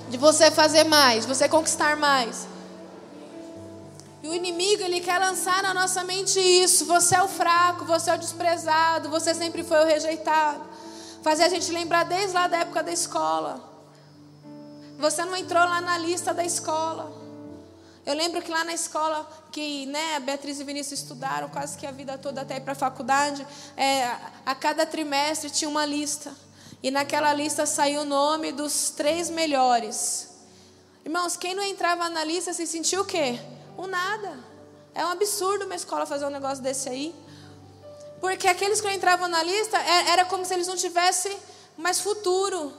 de 0.09 0.17
você 0.17 0.49
fazer 0.49 0.85
mais, 0.85 1.27
de 1.27 1.27
você 1.31 1.47
conquistar 1.47 1.95
mais. 1.95 2.47
E 4.23 4.27
o 4.27 4.33
inimigo, 4.33 4.81
ele 4.81 4.99
quer 5.01 5.19
lançar 5.19 5.61
na 5.61 5.71
nossa 5.71 6.03
mente 6.03 6.39
isso. 6.39 6.85
Você 6.85 7.15
é 7.15 7.21
o 7.21 7.27
fraco, 7.27 7.85
você 7.85 8.09
é 8.09 8.15
o 8.15 8.17
desprezado, 8.17 9.07
você 9.09 9.35
sempre 9.35 9.63
foi 9.63 9.83
o 9.83 9.85
rejeitado. 9.85 10.63
Fazer 11.21 11.43
a 11.43 11.49
gente 11.49 11.71
lembrar 11.71 12.05
desde 12.05 12.33
lá 12.33 12.47
da 12.47 12.57
época 12.57 12.81
da 12.81 12.91
escola. 12.91 13.61
Você 14.97 15.23
não 15.23 15.35
entrou 15.35 15.63
lá 15.63 15.79
na 15.79 15.95
lista 15.95 16.33
da 16.33 16.43
escola. 16.43 17.20
Eu 18.05 18.15
lembro 18.15 18.41
que 18.41 18.49
lá 18.49 18.63
na 18.63 18.73
escola, 18.73 19.29
que 19.51 19.85
né, 19.85 20.15
a 20.15 20.19
Beatriz 20.19 20.59
e 20.59 20.63
Vinícius 20.63 21.01
estudaram 21.01 21.49
quase 21.49 21.77
que 21.77 21.85
a 21.85 21.91
vida 21.91 22.17
toda 22.17 22.41
até 22.41 22.57
ir 22.57 22.61
para 22.61 22.73
a 22.73 22.75
faculdade, 22.75 23.45
é, 23.77 24.03
a 24.45 24.55
cada 24.55 24.85
trimestre 24.85 25.51
tinha 25.51 25.69
uma 25.69 25.85
lista. 25.85 26.35
E 26.81 26.89
naquela 26.89 27.31
lista 27.31 27.65
saiu 27.67 28.01
o 28.01 28.05
nome 28.05 28.51
dos 28.51 28.89
três 28.89 29.29
melhores. 29.29 30.29
Irmãos, 31.05 31.37
quem 31.37 31.53
não 31.53 31.63
entrava 31.63 32.09
na 32.09 32.23
lista 32.23 32.53
se 32.53 32.65
sentiu 32.65 33.01
o 33.01 33.05
quê? 33.05 33.39
O 33.77 33.85
nada. 33.85 34.39
É 34.95 35.05
um 35.05 35.09
absurdo 35.09 35.65
uma 35.65 35.75
escola 35.75 36.05
fazer 36.05 36.25
um 36.25 36.29
negócio 36.29 36.63
desse 36.63 36.89
aí. 36.89 37.13
Porque 38.19 38.47
aqueles 38.47 38.81
que 38.81 38.87
não 38.87 38.93
entravam 38.93 39.27
na 39.27 39.43
lista 39.43 39.77
é, 39.77 40.09
era 40.09 40.25
como 40.25 40.43
se 40.43 40.53
eles 40.53 40.67
não 40.67 40.75
tivessem 40.75 41.37
mais 41.77 41.99
futuro. 41.99 42.73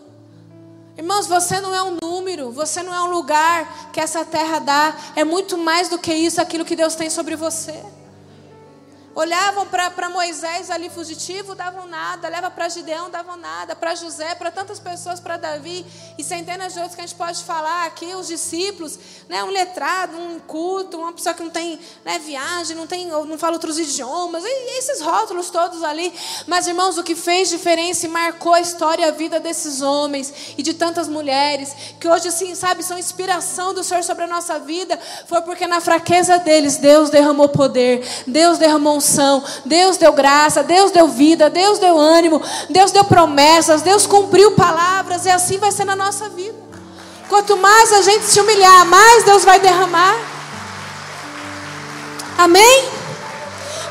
Irmãos, 0.96 1.26
você 1.26 1.60
não 1.60 1.74
é 1.74 1.82
um 1.82 1.96
número, 2.02 2.50
você 2.52 2.82
não 2.82 2.92
é 2.94 3.00
um 3.02 3.10
lugar 3.10 3.90
que 3.92 4.00
essa 4.00 4.24
terra 4.24 4.58
dá. 4.58 4.94
É 5.16 5.24
muito 5.24 5.56
mais 5.56 5.88
do 5.88 5.98
que 5.98 6.12
isso, 6.12 6.40
aquilo 6.40 6.64
que 6.64 6.76
Deus 6.76 6.94
tem 6.94 7.08
sobre 7.08 7.34
você. 7.34 7.82
Olhavam 9.14 9.66
para 9.66 10.08
Moisés 10.08 10.70
ali 10.70 10.88
fugitivo, 10.88 11.54
davam 11.54 11.86
nada. 11.86 12.28
Leva 12.28 12.50
para 12.50 12.68
Gideão, 12.70 13.10
davam 13.10 13.36
nada. 13.36 13.76
Para 13.76 13.94
José, 13.94 14.34
para 14.34 14.50
tantas 14.50 14.78
pessoas, 14.78 15.20
para 15.20 15.36
Davi 15.36 15.84
e 16.16 16.24
centenas 16.24 16.72
de 16.72 16.78
outros 16.78 16.94
que 16.94 17.02
a 17.02 17.06
gente 17.06 17.16
pode 17.16 17.44
falar 17.44 17.84
aqui, 17.86 18.14
os 18.14 18.26
discípulos, 18.26 18.98
né, 19.28 19.44
um 19.44 19.50
letrado, 19.50 20.16
um 20.16 20.38
culto, 20.38 20.96
uma 20.96 21.12
pessoa 21.12 21.34
que 21.34 21.42
não 21.42 21.50
tem 21.50 21.78
né, 22.04 22.18
viagem, 22.20 22.74
não, 22.74 22.86
tem, 22.86 23.06
não 23.06 23.36
fala 23.36 23.54
outros 23.54 23.78
idiomas, 23.78 24.44
e, 24.44 24.48
e 24.48 24.78
esses 24.78 25.02
rótulos 25.02 25.50
todos 25.50 25.82
ali. 25.82 26.12
Mas, 26.46 26.66
irmãos, 26.66 26.96
o 26.96 27.02
que 27.02 27.14
fez 27.14 27.50
diferença 27.50 28.06
e 28.06 28.08
marcou 28.08 28.54
a 28.54 28.60
história 28.60 29.04
e 29.04 29.08
a 29.08 29.10
vida 29.10 29.38
desses 29.38 29.82
homens 29.82 30.54
e 30.56 30.62
de 30.62 30.72
tantas 30.72 31.06
mulheres, 31.06 31.74
que 32.00 32.08
hoje, 32.08 32.28
assim, 32.28 32.54
sabe, 32.54 32.82
são 32.82 32.98
inspiração 32.98 33.74
do 33.74 33.84
Senhor 33.84 34.02
sobre 34.02 34.24
a 34.24 34.26
nossa 34.26 34.58
vida, 34.58 34.98
foi 35.26 35.42
porque 35.42 35.66
na 35.66 35.82
fraqueza 35.82 36.38
deles, 36.38 36.78
Deus 36.78 37.10
derramou 37.10 37.50
poder, 37.50 38.02
Deus 38.26 38.56
derramou 38.56 39.01
unção, 39.02 39.42
Deus 39.64 39.96
deu 39.96 40.12
graça, 40.12 40.62
Deus 40.62 40.92
deu 40.92 41.08
vida, 41.08 41.50
Deus 41.50 41.78
deu 41.78 41.98
ânimo, 41.98 42.40
Deus 42.70 42.92
deu 42.92 43.04
promessas, 43.04 43.82
Deus 43.82 44.06
cumpriu 44.06 44.52
palavras, 44.52 45.26
e 45.26 45.30
assim 45.30 45.58
vai 45.58 45.72
ser 45.72 45.84
na 45.84 45.96
nossa 45.96 46.28
vida. 46.28 46.56
Quanto 47.28 47.56
mais 47.56 47.92
a 47.92 48.02
gente 48.02 48.24
se 48.24 48.40
humilhar, 48.40 48.86
mais 48.86 49.24
Deus 49.24 49.44
vai 49.44 49.58
derramar. 49.58 50.16
Amém? 52.38 52.88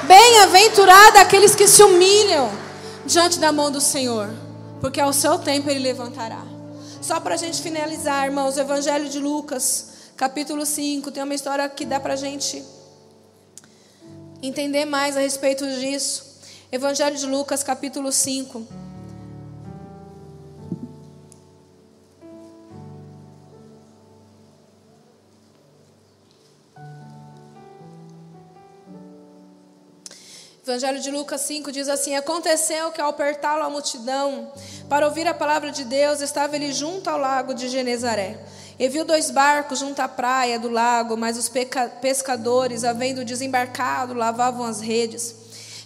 Bem-aventurado 0.04 1.20
aqueles 1.20 1.54
que 1.54 1.68
se 1.68 1.84
humilham 1.84 2.50
diante 3.06 3.40
da 3.40 3.52
mão 3.52 3.70
do 3.70 3.82
Senhor, 3.82 4.30
porque 4.80 5.00
ao 5.00 5.14
seu 5.14 5.38
tempo 5.38 5.70
Ele 5.70 5.80
levantará. 5.80 6.42
Só 7.02 7.20
para 7.20 7.36
a 7.36 7.38
gente 7.38 7.62
finalizar, 7.62 8.26
irmãos, 8.26 8.58
o 8.58 8.60
Evangelho 8.60 9.10
de 9.10 9.20
Lucas, 9.20 9.88
capítulo 10.16 10.66
5, 10.66 11.12
tem 11.12 11.24
uma 11.24 11.34
história 11.34 11.68
que 11.68 11.84
dá 11.84 12.00
para 12.00 12.14
a 12.14 12.18
gente 12.18 12.64
entender 14.42 14.86
mais 14.86 15.16
a 15.16 15.20
respeito 15.20 15.66
disso. 15.80 16.40
Evangelho 16.72 17.18
de 17.18 17.26
Lucas, 17.26 17.64
capítulo 17.64 18.12
5. 18.12 18.81
Evangelho 30.72 31.02
de 31.02 31.12
Lucas 31.12 31.42
5 31.42 31.70
diz 31.70 31.90
assim: 31.90 32.16
Aconteceu 32.16 32.92
que 32.92 33.02
ao 33.02 33.10
apertá-lo 33.10 33.62
a 33.62 33.70
multidão, 33.70 34.50
para 34.88 35.06
ouvir 35.06 35.28
a 35.28 35.34
palavra 35.34 35.70
de 35.70 35.84
Deus, 35.84 36.22
estava 36.22 36.56
ele 36.56 36.72
junto 36.72 37.10
ao 37.10 37.18
lago 37.18 37.54
de 37.54 37.68
Genezaré. 37.68 38.40
E 38.80 38.88
viu 38.88 39.04
dois 39.04 39.30
barcos 39.30 39.80
junto 39.80 40.00
à 40.00 40.08
praia 40.08 40.58
do 40.58 40.70
lago, 40.70 41.18
mas 41.18 41.38
os 41.38 41.52
pescadores, 42.00 42.86
havendo 42.86 43.26
desembarcado, 43.26 44.14
lavavam 44.14 44.66
as 44.66 44.80
redes. 44.80 45.36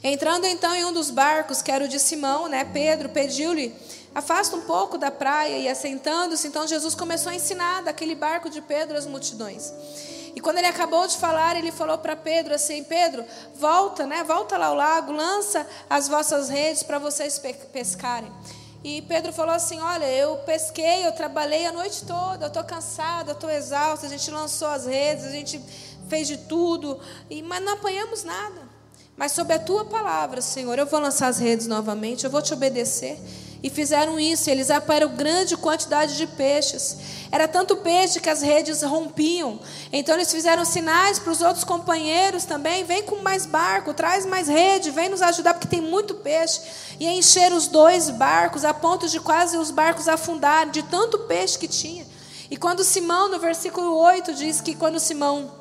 Entrando 0.04 0.46
então 0.46 0.76
em 0.76 0.86
um 0.86 0.94
dos 0.94 1.10
barcos, 1.10 1.64
que 1.64 1.72
era 1.72 1.86
o 1.86 1.88
de 1.88 2.00
Simão, 2.00 2.48
né, 2.48 2.64
Pedro 2.64 3.10
pediu-lhe: 3.10 3.74
afasta 4.14 4.56
um 4.56 4.62
pouco 4.62 5.00
da 5.00 5.10
praia 5.10 5.58
e 5.58 5.68
assentando-se, 5.68 6.48
então 6.48 6.68
Jesus 6.68 6.94
começou 6.94 7.32
a 7.32 7.36
ensinar 7.36 7.82
daquele 7.82 8.14
barco 8.14 8.52
de 8.52 8.62
Pedro 8.62 8.96
as 8.96 9.08
multidões. 9.08 9.74
E 10.36 10.42
quando 10.42 10.58
ele 10.58 10.68
acabou 10.68 11.08
de 11.08 11.16
falar, 11.16 11.56
ele 11.56 11.72
falou 11.72 11.98
para 11.98 12.16
Pedro 12.16 12.54
assim: 12.54 12.84
Pedro, 12.84 13.24
volta, 13.56 14.06
né? 14.06 14.24
Volta 14.24 14.58
lá 14.58 14.68
ao 14.68 14.76
lago, 14.76 15.14
lança 15.14 15.66
as 15.90 16.10
vossas 16.10 16.50
redes 16.50 16.84
para 16.84 17.00
vocês 17.00 17.42
pescarem. 17.72 18.30
E 18.84 19.02
Pedro 19.04 19.32
falou 19.32 19.56
assim: 19.56 19.80
Olha, 19.80 20.06
eu 20.06 20.38
pesquei, 20.40 21.08
eu 21.08 21.14
trabalhei 21.14 21.66
a 21.66 21.72
noite 21.72 22.04
toda, 22.06 22.46
eu 22.46 22.48
estou 22.50 22.64
cansada, 22.66 23.32
eu 23.32 23.36
estou 23.36 23.50
exausta. 23.50 24.06
A 24.06 24.10
gente 24.10 24.30
lançou 24.30 24.68
as 24.68 24.86
redes, 24.86 25.24
a 25.24 25.32
gente 25.32 25.60
fez 26.10 26.28
de 26.28 26.38
tudo, 26.38 27.00
e, 27.30 27.42
mas 27.42 27.64
não 27.64 27.74
apanhamos 27.74 28.24
nada. 28.24 28.62
Mas 29.16 29.32
sob 29.32 29.54
a 29.54 29.60
tua 29.60 29.86
palavra, 29.86 30.42
Senhor, 30.42 30.78
eu 30.78 30.86
vou 30.86 31.00
lançar 31.00 31.28
as 31.28 31.40
redes 31.40 31.68
novamente, 31.68 32.26
eu 32.26 32.30
vou 32.30 32.42
te 32.42 32.54
obedecer. 32.54 33.18
E 33.66 33.70
fizeram 33.72 34.20
isso, 34.20 34.48
eles 34.48 34.70
apanharam 34.70 35.16
grande 35.16 35.58
quantidade 35.58 36.16
de 36.16 36.28
peixes. 36.28 36.98
Era 37.32 37.48
tanto 37.48 37.76
peixe 37.78 38.20
que 38.20 38.30
as 38.30 38.44
redes 38.44 38.84
rompiam. 38.84 39.60
Então 39.92 40.14
eles 40.14 40.32
fizeram 40.32 40.64
sinais 40.64 41.18
para 41.18 41.32
os 41.32 41.42
outros 41.42 41.64
companheiros 41.64 42.46
também: 42.46 42.84
vem 42.84 43.02
com 43.02 43.24
mais 43.24 43.48
barco, 43.48 43.92
traz 43.92 44.24
mais 44.24 44.48
rede, 44.48 44.92
vem 44.92 45.10
nos 45.10 45.20
ajudar, 45.20 45.56
porque 45.56 45.68
tem 45.68 45.82
muito 45.82 46.14
peixe. 46.14 46.62
E 47.00 47.08
encheram 47.08 47.58
os 47.58 47.66
dois 47.66 48.12
barcos, 48.12 48.64
a 48.64 48.72
ponto 48.72 49.10
de 49.10 49.20
quase 49.20 49.58
os 49.58 49.72
barcos 49.72 50.08
afundarem, 50.08 50.72
de 50.72 50.84
tanto 50.84 51.18
peixe 51.22 51.58
que 51.58 51.68
tinha. 51.68 52.06
E 52.52 52.58
quando 52.58 52.84
Simão, 52.84 53.30
no 53.32 53.40
versículo 53.40 53.98
8, 53.98 54.32
diz 54.36 54.62
que 54.62 54.76
quando 54.76 55.00
Simão 55.00 55.52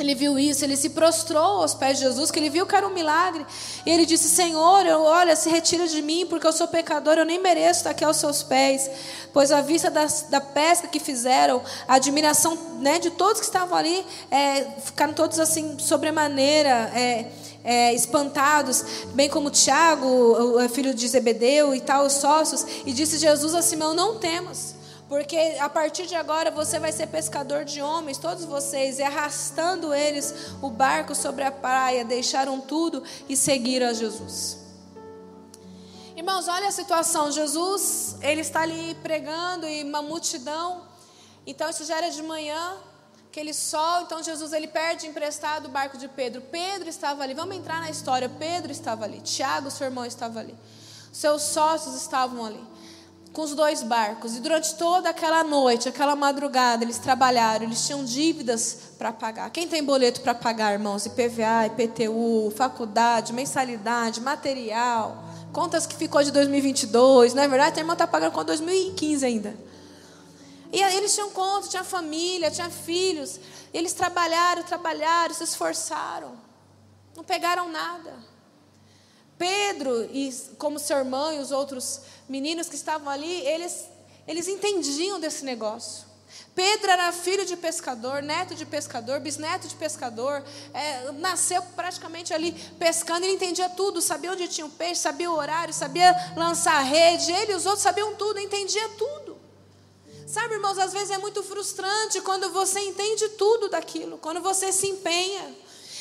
ele 0.00 0.14
viu 0.14 0.38
isso, 0.38 0.64
ele 0.64 0.76
se 0.76 0.90
prostrou 0.90 1.62
aos 1.62 1.74
pés 1.74 1.98
de 1.98 2.04
Jesus, 2.04 2.30
que 2.30 2.38
ele 2.38 2.50
viu 2.50 2.66
que 2.66 2.74
era 2.74 2.86
um 2.86 2.92
milagre. 2.92 3.44
E 3.84 3.90
ele 3.90 4.06
disse: 4.06 4.28
Senhor, 4.28 4.86
eu, 4.86 5.02
olha, 5.02 5.34
se 5.34 5.48
retira 5.48 5.86
de 5.86 6.00
mim, 6.02 6.26
porque 6.26 6.46
eu 6.46 6.52
sou 6.52 6.68
pecador, 6.68 7.14
eu 7.18 7.24
nem 7.24 7.40
mereço 7.40 7.80
estar 7.80 7.90
aqui 7.90 8.04
aos 8.04 8.16
seus 8.16 8.42
pés. 8.42 8.90
Pois 9.32 9.52
à 9.52 9.60
vista 9.60 9.90
da 9.90 10.40
pesca 10.40 10.88
que 10.88 10.98
fizeram, 10.98 11.62
a 11.86 11.94
admiração 11.94 12.56
né, 12.78 12.98
de 12.98 13.10
todos 13.10 13.40
que 13.40 13.46
estavam 13.46 13.76
ali, 13.76 14.04
é, 14.30 14.64
ficaram 14.84 15.12
todos 15.12 15.38
assim, 15.38 15.78
sobremaneira. 15.78 16.90
É, 16.94 17.26
é, 17.64 17.92
espantados, 17.92 18.82
bem 19.12 19.28
como 19.28 19.50
Tiago, 19.50 20.06
o 20.06 20.68
filho 20.70 20.94
de 20.94 21.06
Zebedeu 21.06 21.74
e 21.74 21.80
tal, 21.80 22.06
os 22.06 22.14
sócios, 22.14 22.64
e 22.86 22.92
disse 22.94 23.18
Jesus 23.18 23.54
a 23.54 23.60
Simão: 23.60 23.92
Não 23.92 24.16
temas. 24.16 24.77
Porque 25.08 25.56
a 25.58 25.70
partir 25.70 26.06
de 26.06 26.14
agora 26.14 26.50
você 26.50 26.78
vai 26.78 26.92
ser 26.92 27.06
pescador 27.06 27.64
de 27.64 27.80
homens, 27.80 28.18
todos 28.18 28.44
vocês, 28.44 28.98
e 28.98 29.02
arrastando 29.02 29.94
eles 29.94 30.52
o 30.60 30.68
barco 30.68 31.14
sobre 31.14 31.44
a 31.44 31.50
praia, 31.50 32.04
deixaram 32.04 32.60
tudo 32.60 33.02
e 33.26 33.34
seguiram 33.34 33.88
a 33.88 33.94
Jesus. 33.94 34.58
Irmãos, 36.14 36.46
olha 36.46 36.68
a 36.68 36.72
situação. 36.72 37.32
Jesus, 37.32 38.16
ele 38.20 38.42
está 38.42 38.60
ali 38.60 38.94
pregando 38.96 39.66
e 39.66 39.82
uma 39.82 40.02
multidão. 40.02 40.82
Então 41.46 41.70
isso 41.70 41.86
já 41.86 41.96
era 41.96 42.10
de 42.10 42.22
manhã, 42.22 42.76
aquele 43.30 43.54
sol. 43.54 44.02
Então 44.02 44.22
Jesus 44.22 44.52
ele 44.52 44.68
perde 44.68 45.06
emprestado 45.06 45.66
o 45.66 45.68
barco 45.70 45.96
de 45.96 46.06
Pedro. 46.08 46.42
Pedro 46.42 46.86
estava 46.86 47.22
ali. 47.22 47.32
Vamos 47.32 47.56
entrar 47.56 47.80
na 47.80 47.88
história. 47.88 48.28
Pedro 48.28 48.70
estava 48.70 49.04
ali. 49.04 49.22
Tiago, 49.22 49.70
seu 49.70 49.86
irmão, 49.86 50.04
estava 50.04 50.40
ali. 50.40 50.54
Seus 51.10 51.40
sócios 51.42 51.94
estavam 51.94 52.44
ali 52.44 52.77
com 53.38 53.44
os 53.44 53.54
dois 53.54 53.84
barcos. 53.84 54.34
E 54.34 54.40
durante 54.40 54.74
toda 54.74 55.10
aquela 55.10 55.44
noite, 55.44 55.88
aquela 55.88 56.16
madrugada, 56.16 56.82
eles 56.82 56.98
trabalharam, 56.98 57.66
eles 57.66 57.86
tinham 57.86 58.04
dívidas 58.04 58.76
para 58.98 59.12
pagar. 59.12 59.48
Quem 59.50 59.68
tem 59.68 59.80
boleto 59.80 60.22
para 60.22 60.34
pagar, 60.34 60.72
irmãos? 60.72 61.06
IPVA, 61.06 61.66
IPTU, 61.66 62.52
faculdade, 62.56 63.32
mensalidade, 63.32 64.20
material, 64.20 65.22
contas 65.52 65.86
que 65.86 65.94
ficou 65.94 66.20
de 66.20 66.32
2022, 66.32 67.32
não 67.32 67.44
é 67.44 67.46
verdade? 67.46 67.78
A 67.78 67.80
irmã 67.80 67.92
está 67.92 68.08
pagando 68.08 68.32
com 68.32 68.44
2015 68.44 69.24
ainda. 69.24 69.56
E 70.72 70.82
eles 70.82 71.14
tinham 71.14 71.30
conta, 71.30 71.68
tinha 71.68 71.84
família, 71.84 72.50
tinha 72.50 72.68
filhos. 72.68 73.38
Eles 73.72 73.92
trabalharam, 73.92 74.64
trabalharam, 74.64 75.32
se 75.32 75.44
esforçaram. 75.44 76.32
Não 77.16 77.22
pegaram 77.22 77.70
nada. 77.70 78.14
Pedro, 79.38 80.04
e 80.12 80.34
como 80.58 80.78
seu 80.78 80.98
irmão 80.98 81.32
e 81.32 81.38
os 81.38 81.52
outros 81.52 82.00
meninos 82.28 82.68
que 82.68 82.74
estavam 82.74 83.08
ali, 83.08 83.40
eles, 83.46 83.86
eles 84.26 84.48
entendiam 84.48 85.20
desse 85.20 85.44
negócio. 85.44 86.08
Pedro 86.54 86.90
era 86.90 87.12
filho 87.12 87.46
de 87.46 87.56
pescador, 87.56 88.20
neto 88.20 88.54
de 88.54 88.66
pescador, 88.66 89.20
bisneto 89.20 89.68
de 89.68 89.76
pescador, 89.76 90.42
é, 90.74 91.12
nasceu 91.12 91.62
praticamente 91.76 92.34
ali 92.34 92.52
pescando, 92.78 93.24
ele 93.24 93.34
entendia 93.34 93.68
tudo, 93.70 94.02
sabia 94.02 94.32
onde 94.32 94.48
tinha 94.48 94.66
o 94.66 94.70
peixe, 94.70 95.00
sabia 95.00 95.30
o 95.30 95.36
horário, 95.36 95.72
sabia 95.72 96.12
lançar 96.36 96.74
a 96.74 96.82
rede, 96.82 97.30
ele 97.30 97.52
e 97.52 97.54
os 97.54 97.64
outros 97.64 97.82
sabiam 97.82 98.14
tudo, 98.16 98.40
entendia 98.40 98.88
tudo. 98.90 99.38
Sabe, 100.26 100.54
irmãos, 100.54 100.78
às 100.78 100.92
vezes 100.92 101.10
é 101.10 101.18
muito 101.18 101.42
frustrante 101.42 102.20
quando 102.20 102.50
você 102.50 102.80
entende 102.80 103.28
tudo 103.30 103.68
daquilo, 103.68 104.18
quando 104.18 104.42
você 104.42 104.72
se 104.72 104.86
empenha. 104.86 105.56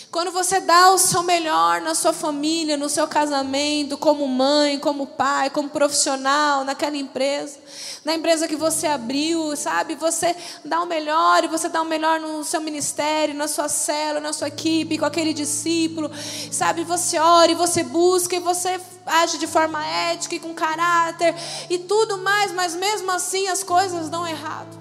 Quando 0.09 0.31
você 0.31 0.61
dá 0.61 0.91
o 0.91 0.97
seu 0.97 1.21
melhor 1.21 1.81
na 1.81 1.93
sua 1.93 2.13
família, 2.13 2.77
no 2.77 2.87
seu 2.87 3.05
casamento, 3.07 3.97
como 3.97 4.25
mãe, 4.25 4.79
como 4.79 5.05
pai, 5.05 5.49
como 5.49 5.69
profissional, 5.69 6.63
naquela 6.63 6.95
empresa, 6.95 7.59
na 8.05 8.15
empresa 8.15 8.47
que 8.47 8.55
você 8.55 8.87
abriu, 8.87 9.53
sabe? 9.57 9.95
Você 9.95 10.33
dá 10.63 10.81
o 10.81 10.85
melhor 10.85 11.43
e 11.43 11.47
você 11.47 11.67
dá 11.67 11.81
o 11.81 11.85
melhor 11.85 12.21
no 12.21 12.41
seu 12.45 12.61
ministério, 12.61 13.35
na 13.35 13.49
sua 13.49 13.67
célula, 13.67 14.21
na 14.21 14.31
sua 14.31 14.47
equipe, 14.47 14.97
com 14.97 15.03
aquele 15.03 15.33
discípulo, 15.33 16.09
sabe? 16.51 16.85
Você 16.85 17.19
ora 17.19 17.51
e 17.51 17.55
você 17.55 17.83
busca 17.83 18.33
e 18.33 18.39
você 18.39 18.79
age 19.05 19.37
de 19.37 19.45
forma 19.45 19.85
ética 19.85 20.35
e 20.35 20.39
com 20.39 20.53
caráter 20.53 21.35
e 21.69 21.79
tudo 21.79 22.17
mais, 22.19 22.53
mas 22.53 22.73
mesmo 22.75 23.11
assim 23.11 23.49
as 23.49 23.61
coisas 23.61 24.07
dão 24.07 24.25
errado. 24.25 24.79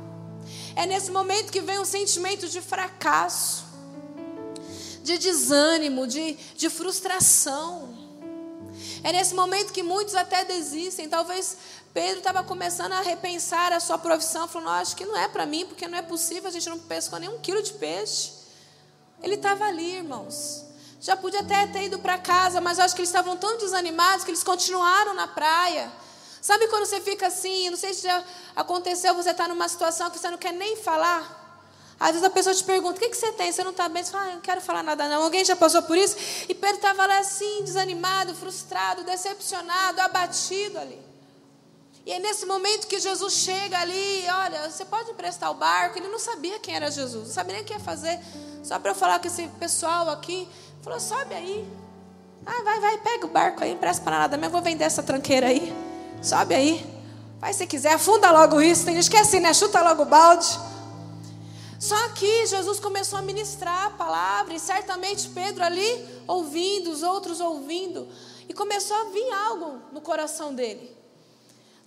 É 0.76 0.86
nesse 0.86 1.10
momento 1.10 1.50
que 1.50 1.60
vem 1.60 1.80
um 1.80 1.84
sentimento 1.84 2.48
de 2.48 2.60
fracasso 2.60 3.65
de 5.06 5.18
desânimo, 5.18 6.06
de, 6.06 6.32
de 6.56 6.68
frustração. 6.68 7.96
É 9.04 9.12
nesse 9.12 9.34
momento 9.34 9.72
que 9.72 9.82
muitos 9.82 10.16
até 10.16 10.44
desistem. 10.44 11.08
Talvez 11.08 11.56
Pedro 11.94 12.18
estava 12.18 12.42
começando 12.42 12.92
a 12.92 13.00
repensar 13.00 13.72
a 13.72 13.78
sua 13.78 13.96
profissão, 13.96 14.48
falando: 14.48 14.70
acho 14.70 14.96
que 14.96 15.06
não 15.06 15.16
é 15.16 15.28
para 15.28 15.46
mim, 15.46 15.64
porque 15.64 15.86
não 15.86 15.96
é 15.96 16.02
possível, 16.02 16.48
a 16.48 16.52
gente 16.52 16.68
não 16.68 16.78
pescou 16.78 17.20
nem 17.20 17.28
um 17.28 17.38
quilo 17.38 17.62
de 17.62 17.74
peixe. 17.74 18.32
Ele 19.22 19.36
estava 19.36 19.64
ali, 19.64 19.96
irmãos. 19.96 20.64
Já 21.00 21.16
podia 21.16 21.40
até 21.40 21.68
ter 21.68 21.84
ido 21.84 22.00
para 22.00 22.18
casa, 22.18 22.60
mas 22.60 22.80
acho 22.80 22.94
que 22.94 23.00
eles 23.00 23.08
estavam 23.08 23.36
tão 23.36 23.56
desanimados 23.58 24.24
que 24.24 24.30
eles 24.30 24.42
continuaram 24.42 25.14
na 25.14 25.28
praia. 25.28 25.90
Sabe 26.42 26.66
quando 26.66 26.84
você 26.84 27.00
fica 27.00 27.28
assim, 27.28 27.70
não 27.70 27.76
sei 27.76 27.94
se 27.94 28.02
já 28.02 28.24
aconteceu, 28.56 29.14
você 29.14 29.30
está 29.30 29.46
numa 29.46 29.68
situação 29.68 30.10
que 30.10 30.18
você 30.18 30.30
não 30.30 30.38
quer 30.38 30.52
nem 30.52 30.76
falar? 30.76 31.45
Às 31.98 32.10
vezes 32.10 32.24
a 32.24 32.30
pessoa 32.30 32.54
te 32.54 32.62
pergunta: 32.62 32.96
o 32.96 33.00
que, 33.00 33.08
que 33.08 33.16
você 33.16 33.32
tem? 33.32 33.50
Você 33.50 33.64
não 33.64 33.70
está 33.70 33.88
bem? 33.88 34.02
Você 34.02 34.12
fala: 34.12 34.24
ah, 34.24 34.32
não 34.34 34.40
quero 34.40 34.60
falar 34.60 34.82
nada, 34.82 35.08
não. 35.08 35.22
Alguém 35.22 35.44
já 35.44 35.56
passou 35.56 35.82
por 35.82 35.96
isso? 35.96 36.16
E 36.48 36.54
Pedro 36.54 36.76
estava 36.76 37.06
lá 37.06 37.18
assim, 37.18 37.62
desanimado, 37.64 38.34
frustrado, 38.34 39.02
decepcionado, 39.04 40.00
abatido 40.00 40.78
ali. 40.78 41.00
E 42.04 42.12
é 42.12 42.20
nesse 42.20 42.46
momento 42.46 42.86
que 42.86 43.00
Jesus 43.00 43.32
chega 43.34 43.80
ali, 43.80 44.24
olha, 44.28 44.70
você 44.70 44.84
pode 44.84 45.10
emprestar 45.10 45.50
o 45.50 45.54
barco. 45.54 45.98
Ele 45.98 46.06
não 46.06 46.20
sabia 46.20 46.56
quem 46.60 46.76
era 46.76 46.88
Jesus, 46.88 47.26
não 47.26 47.34
sabia 47.34 47.54
nem 47.54 47.62
o 47.62 47.64
que 47.66 47.72
ia 47.72 47.80
fazer. 47.80 48.20
Só 48.62 48.78
para 48.78 48.92
eu 48.92 48.94
falar 48.94 49.18
com 49.18 49.26
esse 49.26 49.48
pessoal 49.58 50.08
aqui, 50.10 50.48
falou: 50.82 51.00
sobe 51.00 51.34
aí. 51.34 51.66
Ah, 52.44 52.62
vai, 52.62 52.78
vai, 52.78 52.98
pega 52.98 53.26
o 53.26 53.28
barco 53.28 53.64
aí, 53.64 53.72
empresta 53.72 54.04
para 54.04 54.18
nada 54.20 54.36
mesmo, 54.36 54.52
vou 54.52 54.62
vender 54.62 54.84
essa 54.84 55.02
tranqueira 55.02 55.48
aí. 55.48 55.74
Sobe 56.22 56.54
aí. 56.54 56.86
Faz 57.40 57.56
se 57.56 57.66
quiser, 57.66 57.94
afunda 57.94 58.30
logo 58.30 58.60
isso. 58.60 58.84
Tem 58.84 58.94
gente 58.94 59.10
que 59.10 59.16
é 59.16 59.20
assim, 59.20 59.40
né? 59.40 59.52
Chuta 59.52 59.82
logo 59.82 60.02
o 60.02 60.06
balde. 60.06 60.46
Só 61.86 62.08
que 62.08 62.44
Jesus 62.46 62.80
começou 62.80 63.16
a 63.16 63.22
ministrar 63.22 63.86
a 63.86 63.90
palavra, 63.90 64.52
e 64.52 64.58
certamente 64.58 65.28
Pedro 65.28 65.62
ali 65.62 66.04
ouvindo, 66.26 66.90
os 66.90 67.04
outros 67.04 67.38
ouvindo, 67.38 68.08
e 68.48 68.52
começou 68.52 68.96
a 68.96 69.04
vir 69.04 69.32
algo 69.32 69.80
no 69.92 70.00
coração 70.00 70.52
dele. 70.52 70.96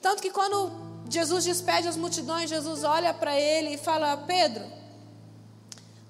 Tanto 0.02 0.22
que 0.22 0.32
quando 0.32 0.72
Jesus 1.10 1.44
despede 1.44 1.90
as 1.90 1.98
multidões, 1.98 2.50
Jesus 2.50 2.86
olha 2.86 3.14
para 3.14 3.38
ele 3.38 3.74
e 3.74 3.78
fala: 3.78 4.16
Pedro, 4.16 4.64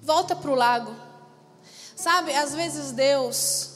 volta 0.00 0.36
para 0.36 0.52
o 0.52 0.54
lago. 0.54 0.94
Sabe, 1.96 2.32
às 2.32 2.54
vezes 2.54 2.92
Deus, 2.92 3.70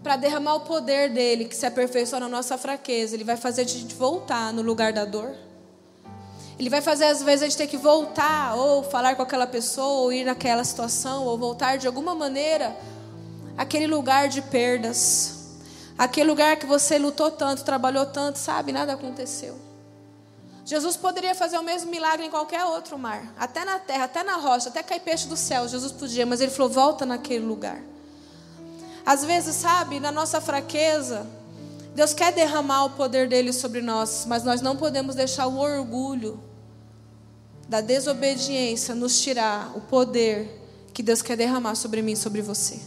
para 0.00 0.14
derramar 0.14 0.54
o 0.54 0.60
poder 0.60 1.12
dele, 1.12 1.46
que 1.46 1.56
se 1.56 1.66
aperfeiçoa 1.66 2.20
na 2.20 2.28
nossa 2.28 2.56
fraqueza, 2.56 3.16
ele 3.16 3.24
vai 3.24 3.36
fazer 3.36 3.62
a 3.62 3.64
gente 3.64 3.96
voltar 3.96 4.52
no 4.52 4.62
lugar 4.62 4.92
da 4.92 5.04
dor. 5.04 5.34
Ele 6.60 6.68
vai 6.68 6.82
fazer, 6.82 7.06
às 7.06 7.22
vezes, 7.22 7.40
a 7.40 7.46
gente 7.46 7.56
ter 7.56 7.66
que 7.66 7.78
voltar, 7.78 8.54
ou 8.54 8.82
falar 8.82 9.16
com 9.16 9.22
aquela 9.22 9.46
pessoa, 9.46 10.02
ou 10.02 10.12
ir 10.12 10.24
naquela 10.24 10.62
situação, 10.62 11.24
ou 11.24 11.38
voltar 11.38 11.78
de 11.78 11.86
alguma 11.86 12.14
maneira 12.14 12.76
aquele 13.56 13.86
lugar 13.86 14.28
de 14.28 14.42
perdas. 14.42 15.56
Aquele 15.96 16.28
lugar 16.28 16.58
que 16.58 16.66
você 16.66 16.98
lutou 16.98 17.30
tanto, 17.30 17.64
trabalhou 17.64 18.04
tanto, 18.04 18.38
sabe? 18.38 18.72
Nada 18.72 18.92
aconteceu. 18.92 19.56
Jesus 20.62 20.98
poderia 20.98 21.34
fazer 21.34 21.56
o 21.56 21.62
mesmo 21.62 21.90
milagre 21.90 22.26
em 22.26 22.30
qualquer 22.30 22.62
outro 22.66 22.98
mar, 22.98 23.32
até 23.38 23.64
na 23.64 23.78
terra, 23.78 24.04
até 24.04 24.22
na 24.22 24.36
rocha, 24.36 24.68
até 24.68 24.82
cair 24.82 25.00
peixe 25.00 25.26
do 25.28 25.38
céu. 25.38 25.66
Jesus 25.66 25.92
podia, 25.92 26.26
mas 26.26 26.42
ele 26.42 26.50
falou: 26.50 26.70
volta 26.70 27.06
naquele 27.06 27.46
lugar. 27.46 27.80
Às 29.06 29.24
vezes, 29.24 29.56
sabe, 29.56 29.98
na 29.98 30.12
nossa 30.12 30.42
fraqueza, 30.42 31.26
Deus 31.94 32.12
quer 32.12 32.32
derramar 32.32 32.84
o 32.84 32.90
poder 32.90 33.26
dele 33.30 33.50
sobre 33.50 33.80
nós, 33.80 34.26
mas 34.28 34.44
nós 34.44 34.60
não 34.60 34.76
podemos 34.76 35.14
deixar 35.14 35.46
o 35.46 35.56
orgulho 35.56 36.49
da 37.70 37.80
desobediência 37.80 38.96
nos 38.96 39.20
tirar 39.20 39.70
o 39.76 39.80
poder 39.80 40.60
que 40.92 41.04
Deus 41.04 41.22
quer 41.22 41.36
derramar 41.36 41.76
sobre 41.76 42.02
mim 42.02 42.12
e 42.12 42.16
sobre 42.16 42.42
você. 42.42 42.80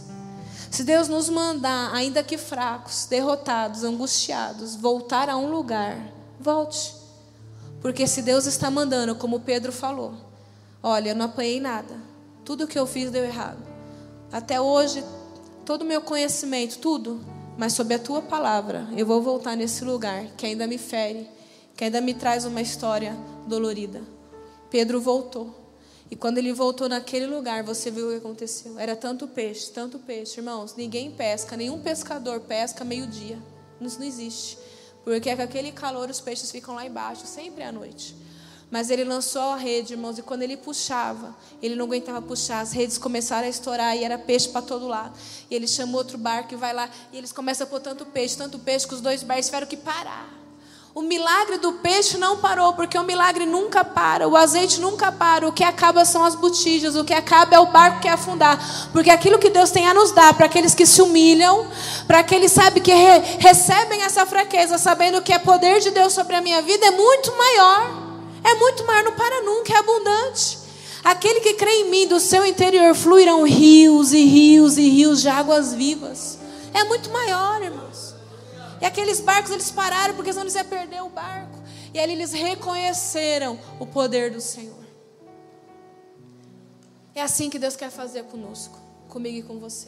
Se 0.70 0.84
Deus 0.84 1.08
nos 1.08 1.30
mandar, 1.30 1.96
ainda 1.96 2.22
que 2.22 2.38
fracos, 2.38 3.06
derrotados, 3.06 3.86
angustiados, 3.86 4.76
voltar 4.76 5.30
a 5.30 5.38
um 5.38 5.50
lugar, 5.50 6.12
volte. 6.38 6.94
Porque 7.82 8.06
se 8.06 8.22
Deus 8.22 8.46
está 8.46 8.70
mandando, 8.70 9.16
como 9.16 9.40
Pedro 9.40 9.72
falou, 9.72 10.16
olha, 10.82 11.12
eu 11.12 11.16
não 11.16 11.28
apanhei 11.28 11.62
nada. 11.62 11.96
Tudo 12.44 12.68
que 12.68 12.78
eu 12.78 12.86
fiz 12.86 13.10
deu 13.10 13.24
errado. 13.24 13.66
Até 14.34 14.60
hoje, 14.60 15.02
todo 15.66 15.84
o 15.84 15.86
meu 15.86 16.02
conhecimento, 16.02 16.80
tudo, 16.80 17.22
mas 17.58 17.72
sob 17.72 17.96
a 17.96 18.00
tua 18.00 18.22
palavra, 18.22 18.86
eu 18.98 19.06
vou 19.06 19.22
voltar 19.22 19.56
nesse 19.56 19.86
lugar 19.86 20.26
que 20.36 20.46
ainda 20.46 20.68
me 20.68 20.78
fere, 20.78 21.30
que 21.74 21.86
ainda 21.86 22.02
me 22.02 22.14
traz 22.14 22.44
uma 22.44 22.60
história 22.60 23.16
dolorida. 23.48 24.13
Pedro 24.74 25.00
voltou. 25.00 25.54
E 26.10 26.16
quando 26.16 26.40
ele 26.40 26.52
voltou 26.52 26.90
naquele 26.90 27.28
lugar, 27.28 27.62
você 27.62 27.92
viu 27.92 28.08
o 28.08 28.10
que 28.10 28.18
aconteceu. 28.18 28.80
Era 28.80 28.96
tanto 28.96 29.28
peixe, 29.28 29.70
tanto 29.70 30.00
peixe. 30.00 30.40
Irmãos, 30.40 30.74
ninguém 30.76 31.12
pesca, 31.12 31.56
nenhum 31.56 31.80
pescador 31.80 32.40
pesca 32.40 32.84
meio-dia. 32.84 33.38
Isso 33.80 34.00
não 34.00 34.08
existe. 34.08 34.58
Porque 35.04 35.30
é 35.30 35.36
com 35.36 35.44
aquele 35.44 35.72
calor 35.72 36.10
os 36.10 36.20
peixes 36.20 36.50
ficam 36.50 36.74
lá 36.74 36.88
embaixo, 36.88 37.28
sempre 37.28 37.62
à 37.64 37.72
noite. 37.72 38.16
Mas 38.72 38.90
ele 38.90 39.04
lançou 39.04 39.44
a 39.44 39.58
rede, 39.58 39.94
irmãos, 39.94 40.18
e 40.18 40.24
quando 40.24 40.42
ele 40.42 40.58
puxava, 40.58 41.36
ele 41.62 41.76
não 41.76 41.86
aguentava 41.86 42.20
puxar, 42.20 42.62
as 42.62 42.72
redes 42.72 42.98
começaram 42.98 43.46
a 43.46 43.50
estourar 43.52 43.96
e 43.96 44.04
era 44.04 44.18
peixe 44.18 44.50
para 44.50 44.64
todo 44.64 44.88
lado. 44.88 45.16
E 45.52 45.54
ele 45.54 45.68
chamou 45.68 46.00
outro 46.00 46.18
barco 46.18 46.56
e 46.56 46.58
vai 46.58 46.74
lá, 46.74 46.90
e 47.12 47.18
eles 47.20 47.32
começam 47.32 47.68
a 47.68 47.70
pôr 47.70 47.80
tanto 47.80 48.08
peixe, 48.08 48.36
tanto 48.36 48.58
peixe, 48.58 48.88
que 48.88 48.96
os 48.96 49.02
dois 49.02 49.22
barcos 49.22 49.46
tiveram 49.46 49.68
que 49.68 49.78
parar. 49.78 50.43
O 50.96 51.02
milagre 51.02 51.58
do 51.58 51.74
peixe 51.74 52.20
não 52.20 52.38
parou, 52.38 52.74
porque 52.74 52.96
o 52.96 53.04
milagre 53.04 53.48
nunca 53.48 53.84
para, 53.84 54.28
o 54.28 54.38
azeite 54.38 54.80
nunca 54.80 55.12
para, 55.12 55.48
o 55.48 55.52
que 55.52 55.64
acaba 55.64 56.06
são 56.06 56.24
as 56.24 56.36
botijas, 56.36 56.96
o 56.96 57.04
que 57.04 57.16
acaba 57.16 57.56
é 57.56 57.60
o 57.60 57.66
barco 57.66 58.00
que 58.00 58.08
afundar. 58.08 58.60
Porque 58.92 59.10
aquilo 59.10 59.40
que 59.40 59.50
Deus 59.50 59.72
tem 59.72 59.88
a 59.88 59.94
nos 59.96 60.12
dar 60.12 60.36
para 60.36 60.46
aqueles 60.46 60.76
que 60.76 60.86
se 60.86 61.02
humilham, 61.02 61.66
para 62.06 62.20
aqueles 62.20 62.52
sabe 62.52 62.80
que 62.80 62.94
re 62.94 63.20
recebem 63.40 64.04
essa 64.04 64.24
fraqueza, 64.28 64.78
sabendo 64.78 65.20
que 65.24 65.34
é 65.34 65.40
poder 65.40 65.80
de 65.80 65.90
Deus 65.90 66.14
sobre 66.14 66.36
a 66.36 66.42
minha 66.42 66.62
vida, 66.62 66.86
é 66.86 66.92
muito 66.92 67.36
maior. 67.36 68.04
É 68.44 68.54
muito 68.54 68.86
maior, 68.86 69.04
não 69.04 69.14
para 69.14 69.42
nunca, 69.42 69.74
é 69.74 69.78
abundante. 69.78 70.60
Aquele 71.04 71.40
que 71.40 71.56
crê 71.56 71.72
em 71.72 71.90
mim, 71.90 72.08
do 72.08 72.20
seu 72.20 72.46
interior 72.46 72.94
fluirão 72.94 73.48
rios 73.48 74.14
e 74.14 74.24
rios 74.26 74.78
e 74.78 74.88
rios 74.90 75.24
de 75.24 75.28
águas 75.28 75.74
vivas. 75.74 76.38
É 76.72 76.84
muito 76.84 77.10
maior, 77.10 77.64
irmãos. 77.64 78.13
E 78.84 78.86
aqueles 78.86 79.22
barcos 79.22 79.50
eles 79.50 79.72
pararam 79.72 80.14
porque 80.14 80.34
senão 80.34 80.44
eles 80.44 80.56
iam 80.56 80.66
perder 80.66 81.02
o 81.02 81.08
barco. 81.08 81.58
E 81.94 82.00
ali 82.02 82.12
eles 82.12 82.34
reconheceram 82.34 83.58
o 83.80 83.86
poder 83.86 84.30
do 84.30 84.42
Senhor. 84.42 84.84
É 87.16 87.22
assim 87.22 87.50
que 87.50 87.58
Deus 87.58 87.78
quer 87.78 87.90
fazer 87.90 88.26
conosco, 88.26 88.78
comigo 89.08 89.38
e 89.38 89.44
com 89.44 89.58
você. 89.58 89.88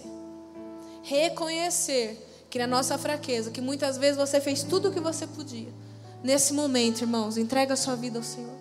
Reconhecer 1.04 2.26
que 2.50 2.58
na 2.58 2.68
nossa 2.68 2.98
fraqueza, 2.98 3.52
que 3.52 3.60
muitas 3.60 3.98
vezes 3.98 4.16
você 4.16 4.40
fez 4.40 4.64
tudo 4.64 4.88
o 4.88 4.94
que 4.94 5.02
você 5.02 5.28
podia. 5.28 5.74
Nesse 6.24 6.54
momento, 6.54 7.02
irmãos, 7.02 7.36
entrega 7.36 7.74
a 7.74 7.78
sua 7.78 7.98
vida 7.98 8.18
ao 8.20 8.24
Senhor. 8.24 8.56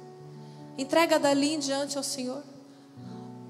Entrega 0.77 1.17
dali 1.17 1.55
em 1.55 1.61
diante 1.61 1.97
ao 1.97 2.03
Senhor. 2.03 2.43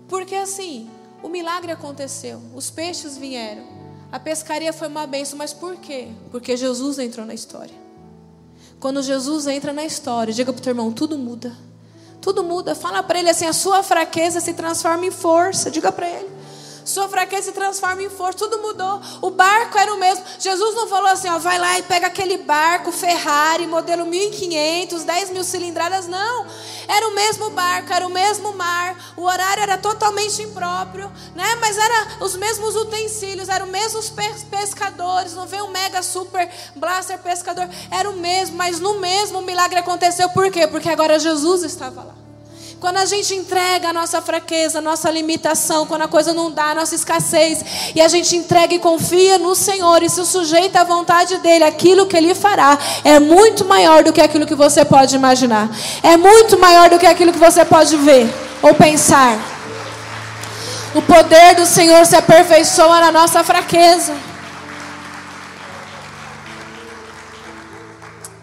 Porque 0.06 0.34
assim, 0.34 0.90
o 1.22 1.30
milagre 1.30 1.72
aconteceu, 1.72 2.42
os 2.54 2.68
peixes 2.68 3.16
vieram. 3.16 3.73
A 4.14 4.20
pescaria 4.20 4.72
foi 4.72 4.86
uma 4.86 5.08
benção, 5.08 5.36
mas 5.36 5.52
por 5.52 5.74
quê? 5.74 6.06
Porque 6.30 6.56
Jesus 6.56 7.00
entrou 7.00 7.26
na 7.26 7.34
história. 7.34 7.74
Quando 8.78 9.02
Jesus 9.02 9.48
entra 9.48 9.72
na 9.72 9.84
história, 9.84 10.32
diga 10.32 10.52
para 10.52 10.60
o 10.60 10.62
teu 10.62 10.70
irmão, 10.70 10.92
tudo 10.92 11.18
muda. 11.18 11.52
Tudo 12.20 12.44
muda. 12.44 12.76
Fala 12.76 13.02
para 13.02 13.18
ele 13.18 13.28
assim: 13.28 13.44
a 13.44 13.52
sua 13.52 13.82
fraqueza 13.82 14.38
se 14.38 14.54
transforma 14.54 15.04
em 15.04 15.10
força. 15.10 15.68
Diga 15.68 15.90
para 15.90 16.08
ele. 16.08 16.30
Sua 16.84 17.08
fraqueza 17.08 17.46
se 17.46 17.52
transforma 17.52 18.04
em 18.04 18.08
força. 18.08 18.38
Tudo 18.38 18.58
mudou. 18.58 19.00
O 19.20 19.30
barco 19.30 19.76
era 19.76 19.92
o 19.92 19.98
mesmo. 19.98 20.24
Jesus 20.38 20.76
não 20.76 20.86
falou 20.86 21.08
assim, 21.08 21.28
ó, 21.28 21.38
vai 21.40 21.58
lá 21.58 21.76
e 21.80 21.82
pega 21.82 22.06
aquele 22.06 22.36
barco 22.36 22.92
Ferrari, 22.92 23.66
modelo 23.66 24.06
1500, 24.06 25.02
10 25.02 25.30
mil 25.30 25.42
cilindradas. 25.42 26.06
Não. 26.06 26.46
Era 26.88 27.08
o 27.08 27.14
mesmo 27.14 27.50
barco, 27.50 27.92
era 27.92 28.06
o 28.06 28.10
mesmo 28.10 28.52
mar. 28.54 28.96
O 29.16 29.22
horário 29.22 29.62
era 29.62 29.78
totalmente 29.78 30.42
impróprio, 30.42 31.10
né? 31.34 31.56
Mas 31.60 31.76
era 31.76 32.08
os 32.20 32.36
mesmos 32.36 32.74
utensílios, 32.76 33.48
eram 33.48 33.66
os 33.66 33.72
mesmos 33.72 34.12
pescadores. 34.50 35.34
Não 35.34 35.46
veio 35.46 35.64
um 35.64 35.70
mega 35.70 36.02
super 36.02 36.50
blaster 36.76 37.18
pescador. 37.18 37.68
Era 37.90 38.08
o 38.08 38.16
mesmo, 38.16 38.56
mas 38.56 38.80
no 38.80 39.00
mesmo 39.00 39.38
o 39.38 39.42
milagre 39.42 39.78
aconteceu. 39.78 40.28
Por 40.30 40.50
quê? 40.50 40.66
Porque 40.66 40.88
agora 40.88 41.18
Jesus 41.18 41.62
estava 41.62 42.02
lá. 42.02 42.23
Quando 42.80 42.98
a 42.98 43.06
gente 43.06 43.34
entrega 43.34 43.88
a 43.88 43.92
nossa 43.92 44.20
fraqueza, 44.20 44.78
a 44.78 44.82
nossa 44.82 45.10
limitação, 45.10 45.86
quando 45.86 46.02
a 46.02 46.08
coisa 46.08 46.34
não 46.34 46.50
dá, 46.50 46.66
a 46.66 46.74
nossa 46.74 46.94
escassez, 46.94 47.64
e 47.94 48.00
a 48.00 48.08
gente 48.08 48.36
entrega 48.36 48.74
e 48.74 48.78
confia 48.78 49.38
no 49.38 49.54
Senhor 49.54 50.02
e 50.02 50.10
se 50.10 50.24
sujeita 50.26 50.80
à 50.80 50.84
vontade 50.84 51.38
dEle, 51.38 51.64
aquilo 51.64 52.06
que 52.06 52.16
Ele 52.16 52.34
fará 52.34 52.78
é 53.02 53.18
muito 53.18 53.64
maior 53.64 54.04
do 54.04 54.12
que 54.12 54.20
aquilo 54.20 54.46
que 54.46 54.54
você 54.54 54.84
pode 54.84 55.14
imaginar, 55.14 55.70
é 56.02 56.16
muito 56.16 56.58
maior 56.58 56.90
do 56.90 56.98
que 56.98 57.06
aquilo 57.06 57.32
que 57.32 57.38
você 57.38 57.64
pode 57.64 57.96
ver 57.96 58.28
ou 58.60 58.74
pensar. 58.74 59.38
O 60.94 61.02
poder 61.02 61.56
do 61.56 61.66
Senhor 61.66 62.04
se 62.06 62.14
aperfeiçoa 62.14 63.00
na 63.00 63.10
nossa 63.10 63.42
fraqueza. 63.42 64.14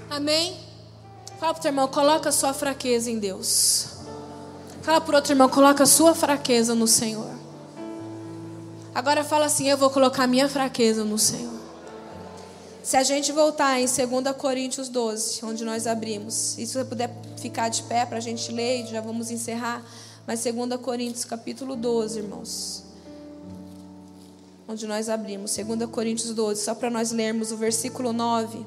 Amém? 0.10 0.60
Fala 1.39 1.54
teu 1.54 1.70
irmão, 1.70 1.88
coloca 1.88 2.30
a 2.30 2.32
sua 2.32 2.54
fraqueza 2.54 3.10
em 3.10 3.17
Deus. 3.17 3.90
Fala 4.82 5.00
por 5.00 5.13
outro 5.13 5.32
irmão, 5.32 5.48
coloca 5.48 5.84
a 5.84 5.88
sua 5.88 6.15
fraqueza 6.15 6.74
no 6.74 6.88
Senhor. 6.88 7.30
Agora 8.96 9.24
fala 9.24 9.46
assim: 9.46 9.67
eu 9.70 9.78
vou 9.78 9.89
colocar 9.89 10.24
a 10.24 10.28
minha 10.28 10.50
fraqueza 10.50 11.06
no 11.06 11.20
Senhor. 11.20 11.62
Se 12.82 12.98
a 12.98 13.04
gente 13.04 13.32
voltar 13.32 13.80
em 13.80 13.86
2 13.86 14.36
Coríntios 14.36 14.89
12, 14.89 15.46
onde 15.46 15.63
nós 15.63 15.86
abrimos, 15.86 16.58
e 16.58 16.65
se 16.65 16.74
você 16.74 16.84
puder 16.84 17.15
ficar 17.38 17.70
de 17.70 17.84
pé 17.84 18.08
para 18.08 18.17
a 18.17 18.22
gente 18.22 18.52
ler, 18.52 18.88
já 18.88 19.00
vamos 19.00 19.30
encerrar. 19.30 19.84
Mas 20.26 20.44
2 20.44 20.82
Coríntios 20.82 21.26
capítulo 21.26 21.76
12, 21.76 22.20
irmãos. 22.20 22.84
Onde 24.67 24.88
nós 24.88 25.10
abrimos, 25.10 25.56
2 25.56 25.89
Coríntios 25.91 26.34
12, 26.34 26.63
só 26.63 26.74
para 26.74 26.89
nós 26.89 27.12
lermos 27.12 27.52
o 27.52 27.58
versículo 27.58 28.12
9. 28.12 28.65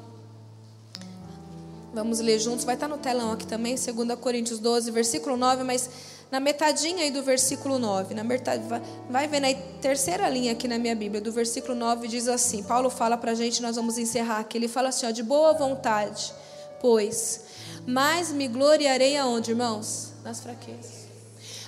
Vamos 1.95 2.19
ler 2.19 2.41
juntos, 2.41 2.65
vai 2.65 2.75
estar 2.75 2.89
no 2.89 2.99
telão 2.99 3.31
aqui 3.31 3.47
também, 3.47 3.77
2 3.77 4.19
Coríntios 4.19 4.59
12, 4.59 4.91
versículo 4.91 5.37
9, 5.37 5.63
mas 5.63 5.89
na 6.29 6.41
metadinha 6.41 7.05
aí 7.05 7.11
do 7.13 7.23
versículo 7.23 7.79
9, 7.79 8.15
na 8.15 8.25
metade, 8.25 8.65
vai 9.09 9.29
ver 9.29 9.39
na 9.39 9.55
terceira 9.81 10.29
linha 10.29 10.51
aqui 10.51 10.67
na 10.67 10.77
minha 10.77 10.97
Bíblia, 10.97 11.21
do 11.21 11.31
versículo 11.31 11.77
9 11.77 12.09
diz 12.09 12.27
assim: 12.27 12.65
Paulo 12.65 12.91
fala 12.91 13.17
para 13.17 13.31
a 13.31 13.35
gente, 13.37 13.63
nós 13.63 13.77
vamos 13.77 13.97
encerrar 13.97 14.41
aqui. 14.41 14.59
Ele 14.59 14.67
fala 14.67 14.89
assim: 14.89 15.07
ó, 15.07 15.13
de 15.13 15.23
boa 15.23 15.53
vontade, 15.53 16.35
pois, 16.81 17.43
mas 17.87 18.33
me 18.33 18.49
gloriarei 18.49 19.17
aonde, 19.17 19.53
irmãos? 19.53 20.15
Nas 20.25 20.41
fraquezas. 20.41 21.05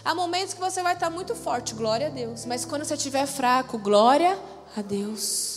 Há 0.05 0.12
momentos 0.12 0.55
que 0.55 0.61
você 0.61 0.83
vai 0.83 0.95
estar 0.95 1.09
muito 1.09 1.37
forte, 1.37 1.73
glória 1.73 2.09
a 2.09 2.11
Deus, 2.11 2.45
mas 2.45 2.65
quando 2.65 2.85
você 2.85 2.95
estiver 2.95 3.27
fraco, 3.27 3.79
glória 3.79 4.37
a 4.77 4.83
Deus. 4.83 5.56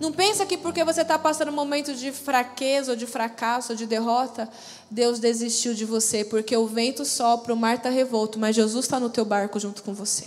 Não 0.00 0.12
pensa 0.12 0.44
que 0.44 0.56
porque 0.56 0.82
você 0.82 1.02
está 1.02 1.18
passando 1.18 1.50
um 1.50 1.54
momento 1.54 1.94
de 1.94 2.10
fraqueza, 2.10 2.92
ou 2.92 2.96
de 2.96 3.06
fracasso, 3.06 3.72
ou 3.72 3.76
de 3.76 3.86
derrota, 3.86 4.48
Deus 4.90 5.18
desistiu 5.18 5.74
de 5.74 5.84
você, 5.84 6.24
porque 6.24 6.56
o 6.56 6.66
vento 6.66 7.04
sopra, 7.04 7.52
o 7.52 7.56
mar 7.56 7.76
está 7.76 7.90
revolto, 7.90 8.38
mas 8.38 8.56
Jesus 8.56 8.84
está 8.84 8.98
no 8.98 9.08
teu 9.08 9.24
barco 9.24 9.58
junto 9.60 9.82
com 9.82 9.94
você. 9.94 10.26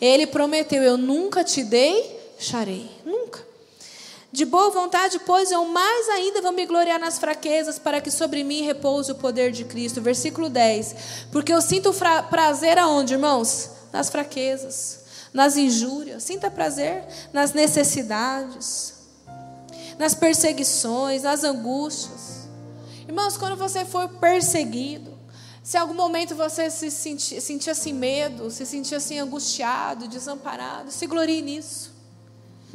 Ele 0.00 0.26
prometeu: 0.26 0.82
Eu 0.82 0.96
nunca 0.96 1.44
te 1.44 1.62
deixarei. 1.62 2.90
Nunca. 3.04 3.44
De 4.32 4.44
boa 4.44 4.70
vontade, 4.70 5.18
pois 5.24 5.50
eu 5.50 5.64
mais 5.64 6.08
ainda 6.10 6.42
vou 6.42 6.52
me 6.52 6.66
gloriar 6.66 6.98
nas 6.98 7.18
fraquezas, 7.18 7.78
para 7.78 8.00
que 8.00 8.10
sobre 8.10 8.44
mim 8.44 8.62
repouse 8.62 9.10
o 9.12 9.14
poder 9.14 9.50
de 9.50 9.64
Cristo. 9.64 10.02
Versículo 10.02 10.50
10. 10.50 10.96
Porque 11.32 11.52
eu 11.52 11.62
sinto 11.62 11.94
prazer 12.28 12.78
aonde, 12.78 13.14
irmãos? 13.14 13.70
Nas 13.92 14.10
fraquezas 14.10 15.05
nas 15.36 15.54
injúrias, 15.58 16.22
sinta 16.22 16.50
prazer 16.50 17.06
nas 17.30 17.52
necessidades, 17.52 18.94
nas 19.98 20.14
perseguições, 20.14 21.24
nas 21.24 21.44
angústias. 21.44 22.48
Irmãos, 23.06 23.36
quando 23.36 23.54
você 23.54 23.84
for 23.84 24.08
perseguido, 24.08 25.12
se 25.62 25.76
em 25.76 25.80
algum 25.80 25.92
momento 25.92 26.34
você 26.34 26.70
se 26.70 26.90
sentia, 26.90 27.38
sentia 27.38 27.72
assim 27.72 27.92
medo, 27.92 28.50
se 28.50 28.64
sentia 28.64 28.96
assim 28.96 29.18
angustiado, 29.18 30.08
desamparado, 30.08 30.90
se 30.90 31.06
glorie 31.06 31.42
nisso. 31.42 31.92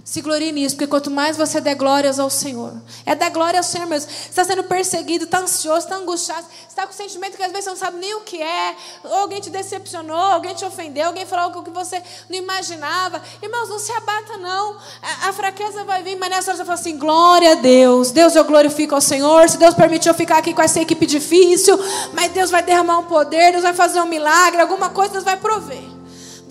Se 0.04 0.20
glorie 0.20 0.52
nisso, 0.52 0.76
porque 0.76 0.88
quanto 0.88 1.12
mais 1.12 1.38
você 1.38 1.62
der 1.62 1.76
glórias 1.76 2.20
ao 2.20 2.30
Senhor, 2.30 2.74
é 3.06 3.14
dar 3.14 3.30
glória 3.30 3.60
ao 3.60 3.64
Senhor 3.64 3.86
mesmo. 3.86 4.10
Você 4.10 4.30
está 4.30 4.44
sendo 4.44 4.64
perseguido, 4.64 5.26
está 5.26 5.40
ansioso, 5.40 5.86
está 5.86 5.96
angustiado, 5.96 6.46
está 6.68 6.88
com 6.88 6.94
sentimento 6.94 7.38
que 7.38 7.44
às 7.44 7.52
vezes 7.52 7.66
você 7.66 7.70
não 7.70 7.78
sabe 7.78 7.98
nem 7.98 8.16
o 8.16 8.22
que 8.22 8.42
é, 8.42 8.76
ou 9.04 9.14
alguém 9.14 9.40
te 9.40 9.52
decepcionou, 9.52 10.18
alguém 10.18 10.56
te 10.56 10.66
ofendeu, 10.66 11.08
alguém 11.08 11.26
falou 11.26 11.46
algo 11.46 11.64
que 11.64 11.70
você 11.70 12.02
não 12.28 12.38
imaginava. 12.38 13.22
Irmãos, 13.44 13.70
não 13.70 13.78
se 13.78 13.92
abata, 13.92 14.38
não. 14.38 14.76
A, 15.02 15.30
a 15.30 15.34
fraqueza 15.34 15.84
vai 15.84 16.02
vir, 16.02 16.18
mas 16.18 16.30
nessa 16.30 16.52
hora 16.52 16.58
você 16.58 16.66
fala 16.66 16.80
assim: 16.80 16.98
glória 16.98 17.52
a 17.52 17.56
Deus. 17.56 18.12
Deus, 18.12 18.36
eu 18.36 18.44
glorifico 18.44 18.96
ao 18.96 19.02
Senhor. 19.02 19.48
Se 19.50 19.58
Deus 19.58 19.76
permitiu 19.76 20.12
eu 20.12 20.18
ficar 20.18 20.40
aqui 20.40 20.54
com 20.54 20.64
essa 20.64 20.82
equipe 20.82 21.06
difícil, 21.06 21.78
mas 22.14 22.32
Deus 22.32 22.50
vai 22.50 22.64
derramar 22.64 22.98
um 22.98 23.06
poder, 23.06 23.52
Deus 23.52 23.64
vai 23.64 23.74
fazer 23.74 24.02
um 24.02 24.08
milagre, 24.08 24.62
alguma 24.62 24.90
coisa 24.90 25.14
Deus 25.14 25.24
vai 25.24 25.38
prover. 25.38 25.91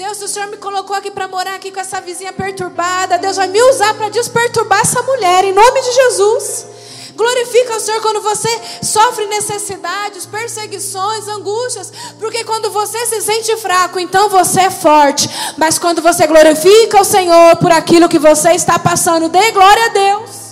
Deus, 0.01 0.17
se 0.17 0.25
o 0.25 0.29
Senhor 0.29 0.49
me 0.49 0.57
colocou 0.57 0.97
aqui 0.97 1.11
para 1.11 1.29
morar 1.29 1.57
aqui 1.57 1.71
com 1.71 1.79
essa 1.79 2.01
vizinha 2.01 2.33
perturbada, 2.33 3.19
Deus 3.19 3.37
vai 3.37 3.47
me 3.49 3.63
usar 3.65 3.93
para 3.93 4.09
desperturbar 4.09 4.81
essa 4.81 5.03
mulher, 5.03 5.45
em 5.45 5.53
nome 5.53 5.83
de 5.83 5.93
Jesus. 5.93 6.67
Glorifica 7.15 7.77
o 7.77 7.81
Senhor 7.81 8.01
quando 8.01 8.23
você 8.23 8.49
sofre 8.83 9.27
necessidades, 9.27 10.25
perseguições, 10.25 11.29
angústias, 11.29 11.93
porque 12.19 12.43
quando 12.45 12.71
você 12.71 13.05
se 13.05 13.21
sente 13.21 13.55
fraco, 13.59 14.01
então 14.01 14.31
você 14.31 14.61
é 14.61 14.71
forte. 14.71 15.29
Mas 15.59 15.79
quando 15.79 16.01
você 16.01 16.27
glorifica 16.27 16.99
o 16.99 17.05
Senhor 17.05 17.57
por 17.57 17.71
aquilo 17.71 18.09
que 18.09 18.19
você 18.19 18.53
está 18.53 18.79
passando, 18.79 19.29
dê 19.29 19.51
glória 19.51 19.85
a 19.85 19.89
Deus 19.89 20.50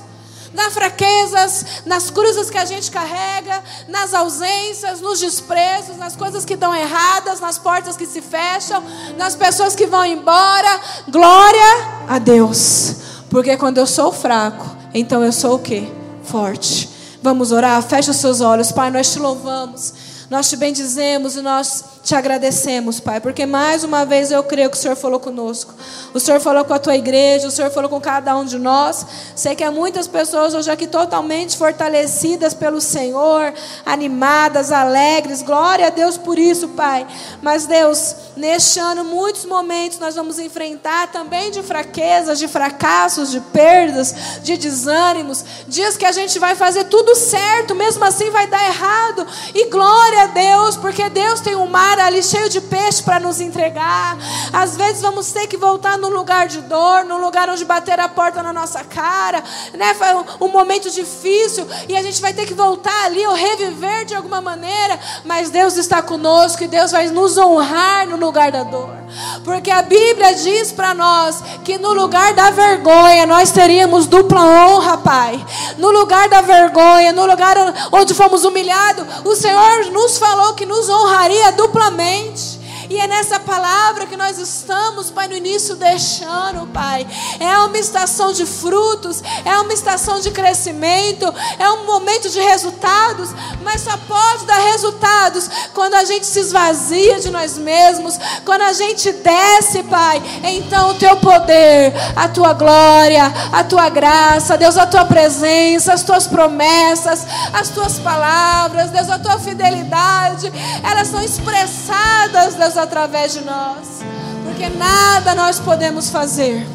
nas 0.58 0.74
fraquezas, 0.74 1.64
nas 1.86 2.10
cruzes 2.10 2.50
que 2.50 2.58
a 2.58 2.64
gente 2.64 2.90
carrega, 2.90 3.62
nas 3.86 4.12
ausências, 4.12 5.00
nos 5.00 5.20
desprezos, 5.20 5.96
nas 5.96 6.16
coisas 6.16 6.44
que 6.44 6.56
dão 6.56 6.74
erradas, 6.74 7.40
nas 7.40 7.56
portas 7.58 7.96
que 7.96 8.04
se 8.04 8.20
fecham, 8.20 8.82
nas 9.16 9.34
pessoas 9.36 9.74
que 9.74 9.86
vão 9.86 10.04
embora. 10.04 10.80
Glória 11.08 12.04
a 12.08 12.18
Deus. 12.18 12.96
Porque 13.30 13.56
quando 13.56 13.78
eu 13.78 13.86
sou 13.86 14.12
fraco, 14.12 14.76
então 14.92 15.22
eu 15.22 15.32
sou 15.32 15.54
o 15.54 15.58
quê? 15.58 15.88
Forte. 16.24 16.90
Vamos 17.22 17.52
orar? 17.52 17.82
Fecha 17.82 18.10
os 18.10 18.16
seus 18.16 18.40
olhos, 18.40 18.72
Pai, 18.72 18.90
nós 18.90 19.12
te 19.12 19.18
louvamos. 19.18 20.07
Nós 20.30 20.50
te 20.50 20.56
bendizemos 20.56 21.36
e 21.36 21.40
nós 21.40 21.82
te 22.04 22.14
agradecemos, 22.14 23.00
Pai, 23.00 23.18
porque 23.18 23.46
mais 23.46 23.82
uma 23.82 24.04
vez 24.04 24.30
eu 24.30 24.42
creio 24.42 24.68
que 24.68 24.76
o 24.76 24.80
Senhor 24.80 24.94
falou 24.94 25.18
conosco. 25.18 25.74
O 26.12 26.20
Senhor 26.20 26.38
falou 26.38 26.66
com 26.66 26.74
a 26.74 26.78
tua 26.78 26.96
igreja, 26.96 27.48
o 27.48 27.50
Senhor 27.50 27.70
falou 27.70 27.88
com 27.88 27.98
cada 27.98 28.36
um 28.36 28.44
de 28.44 28.58
nós. 28.58 29.06
Sei 29.34 29.54
que 29.54 29.64
há 29.64 29.70
muitas 29.70 30.06
pessoas 30.06 30.52
hoje 30.52 30.70
aqui 30.70 30.86
totalmente 30.86 31.56
fortalecidas 31.56 32.52
pelo 32.52 32.78
Senhor, 32.78 33.54
animadas, 33.86 34.70
alegres. 34.70 35.40
Glória 35.40 35.86
a 35.86 35.90
Deus 35.90 36.18
por 36.18 36.38
isso, 36.38 36.68
Pai. 36.68 37.06
Mas, 37.40 37.64
Deus, 37.64 38.14
neste 38.36 38.78
ano, 38.78 39.04
muitos 39.04 39.46
momentos 39.46 39.98
nós 39.98 40.14
vamos 40.14 40.38
enfrentar 40.38 41.08
também 41.08 41.50
de 41.50 41.62
fraquezas, 41.62 42.38
de 42.38 42.48
fracassos, 42.48 43.30
de 43.30 43.40
perdas, 43.40 44.14
de 44.42 44.58
desânimos. 44.58 45.42
Dias 45.66 45.96
que 45.96 46.04
a 46.04 46.12
gente 46.12 46.38
vai 46.38 46.54
fazer 46.54 46.84
tudo 46.84 47.14
certo, 47.14 47.74
mesmo 47.74 48.04
assim 48.04 48.30
vai 48.30 48.46
dar 48.46 48.62
errado. 48.66 49.26
E 49.54 49.70
glória 49.70 50.17
a 50.18 50.26
Deus, 50.26 50.76
porque 50.76 51.08
Deus 51.08 51.40
tem 51.40 51.54
um 51.54 51.66
mar 51.66 51.98
ali 51.98 52.22
cheio 52.22 52.48
de 52.48 52.60
peixe 52.60 53.02
para 53.02 53.20
nos 53.20 53.40
entregar. 53.40 54.16
Às 54.52 54.76
vezes 54.76 55.00
vamos 55.00 55.30
ter 55.30 55.46
que 55.46 55.56
voltar 55.56 55.96
num 55.96 56.08
lugar 56.08 56.48
de 56.48 56.60
dor, 56.62 57.04
num 57.04 57.18
lugar 57.18 57.48
onde 57.48 57.64
bater 57.64 58.00
a 58.00 58.08
porta 58.08 58.42
na 58.42 58.52
nossa 58.52 58.82
cara, 58.84 59.42
né? 59.74 59.94
Foi 59.94 60.14
um, 60.14 60.46
um 60.46 60.48
momento 60.48 60.90
difícil 60.90 61.66
e 61.88 61.96
a 61.96 62.02
gente 62.02 62.20
vai 62.20 62.32
ter 62.32 62.46
que 62.46 62.54
voltar 62.54 63.04
ali 63.04 63.24
ou 63.26 63.34
reviver 63.34 64.04
de 64.04 64.14
alguma 64.14 64.40
maneira, 64.40 64.98
mas 65.24 65.50
Deus 65.50 65.76
está 65.76 66.02
conosco 66.02 66.62
e 66.64 66.68
Deus 66.68 66.90
vai 66.90 67.08
nos 67.08 67.38
honrar 67.38 68.06
no 68.06 68.16
lugar 68.16 68.50
da 68.50 68.62
dor. 68.62 68.98
Porque 69.44 69.70
a 69.70 69.82
Bíblia 69.82 70.34
diz 70.34 70.72
para 70.72 70.94
nós 70.94 71.42
que 71.64 71.78
no 71.78 71.92
lugar 71.92 72.34
da 72.34 72.50
vergonha 72.50 73.26
nós 73.26 73.50
teríamos 73.50 74.06
dupla 74.06 74.40
honra, 74.40 74.98
Pai. 74.98 75.44
No 75.78 75.90
lugar 75.90 76.28
da 76.28 76.40
vergonha, 76.40 77.12
no 77.12 77.24
lugar 77.24 77.56
onde 77.92 78.14
fomos 78.14 78.44
humilhados, 78.44 79.06
o 79.24 79.34
Senhor 79.34 79.86
nos 79.90 80.07
falou 80.16 80.54
que 80.54 80.64
nos 80.64 80.88
honraria 80.88 81.50
duplamente. 81.52 82.57
E 82.90 82.98
é 82.98 83.06
nessa 83.06 83.38
palavra 83.38 84.06
que 84.06 84.16
nós 84.16 84.38
estamos, 84.38 85.10
Pai, 85.10 85.28
no 85.28 85.36
início 85.36 85.76
deste 85.76 86.24
ano, 86.24 86.66
Pai. 86.68 87.06
É 87.38 87.58
uma 87.58 87.76
estação 87.76 88.32
de 88.32 88.46
frutos, 88.46 89.22
é 89.44 89.58
uma 89.58 89.72
estação 89.74 90.20
de 90.20 90.30
crescimento, 90.30 91.32
é 91.58 91.70
um 91.70 91.84
momento 91.84 92.30
de 92.30 92.40
resultados, 92.40 93.30
mas 93.62 93.82
só 93.82 93.94
pode 94.08 94.46
dar 94.46 94.58
resultados 94.70 95.50
quando 95.74 95.94
a 95.94 96.04
gente 96.04 96.26
se 96.26 96.40
esvazia 96.40 97.20
de 97.20 97.30
nós 97.30 97.58
mesmos, 97.58 98.18
quando 98.46 98.62
a 98.62 98.72
gente 98.72 99.12
desce, 99.12 99.82
Pai. 99.82 100.22
Então 100.44 100.90
o 100.90 100.94
teu 100.94 101.16
poder, 101.16 101.92
a 102.16 102.26
tua 102.28 102.54
glória, 102.54 103.30
a 103.52 103.62
tua 103.64 103.90
graça, 103.90 104.56
Deus, 104.56 104.78
a 104.78 104.86
tua 104.86 105.04
presença, 105.04 105.92
as 105.92 106.02
tuas 106.02 106.26
promessas, 106.26 107.26
as 107.52 107.68
tuas 107.68 107.98
palavras, 107.98 108.90
Deus, 108.90 109.10
a 109.10 109.18
tua 109.18 109.38
fidelidade, 109.38 110.50
elas 110.82 111.08
são 111.08 111.22
expressadas, 111.22 112.54
Deus, 112.54 112.77
através 112.78 113.32
de 113.32 113.40
nós. 113.42 114.02
Porque 114.44 114.68
nada 114.68 115.34
nós 115.34 115.58
podemos 115.58 116.10
fazer, 116.10 116.66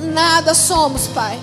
nada 0.00 0.54
somos, 0.54 1.08
Pai. 1.08 1.38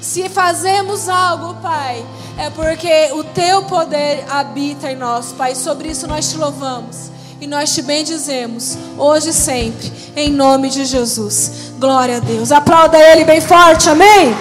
Se 0.00 0.28
fazemos 0.28 1.08
algo, 1.08 1.54
Pai, 1.62 2.04
é 2.36 2.50
porque 2.50 3.10
o 3.12 3.24
teu 3.24 3.62
poder 3.64 4.24
habita 4.28 4.90
em 4.90 4.96
nós, 4.96 5.32
Pai. 5.32 5.54
Sobre 5.54 5.88
isso 5.88 6.06
nós 6.06 6.28
te 6.28 6.36
louvamos 6.36 7.10
e 7.40 7.46
nós 7.46 7.74
te 7.74 7.82
bendizemos, 7.82 8.76
hoje 8.96 9.30
e 9.30 9.32
sempre, 9.32 9.92
em 10.16 10.30
nome 10.30 10.70
de 10.70 10.84
Jesus. 10.84 11.72
Glória 11.78 12.16
a 12.16 12.20
Deus. 12.20 12.50
Aplauda 12.50 12.98
Ele 12.98 13.24
bem 13.24 13.40
forte, 13.40 13.88
amém? 13.88 14.34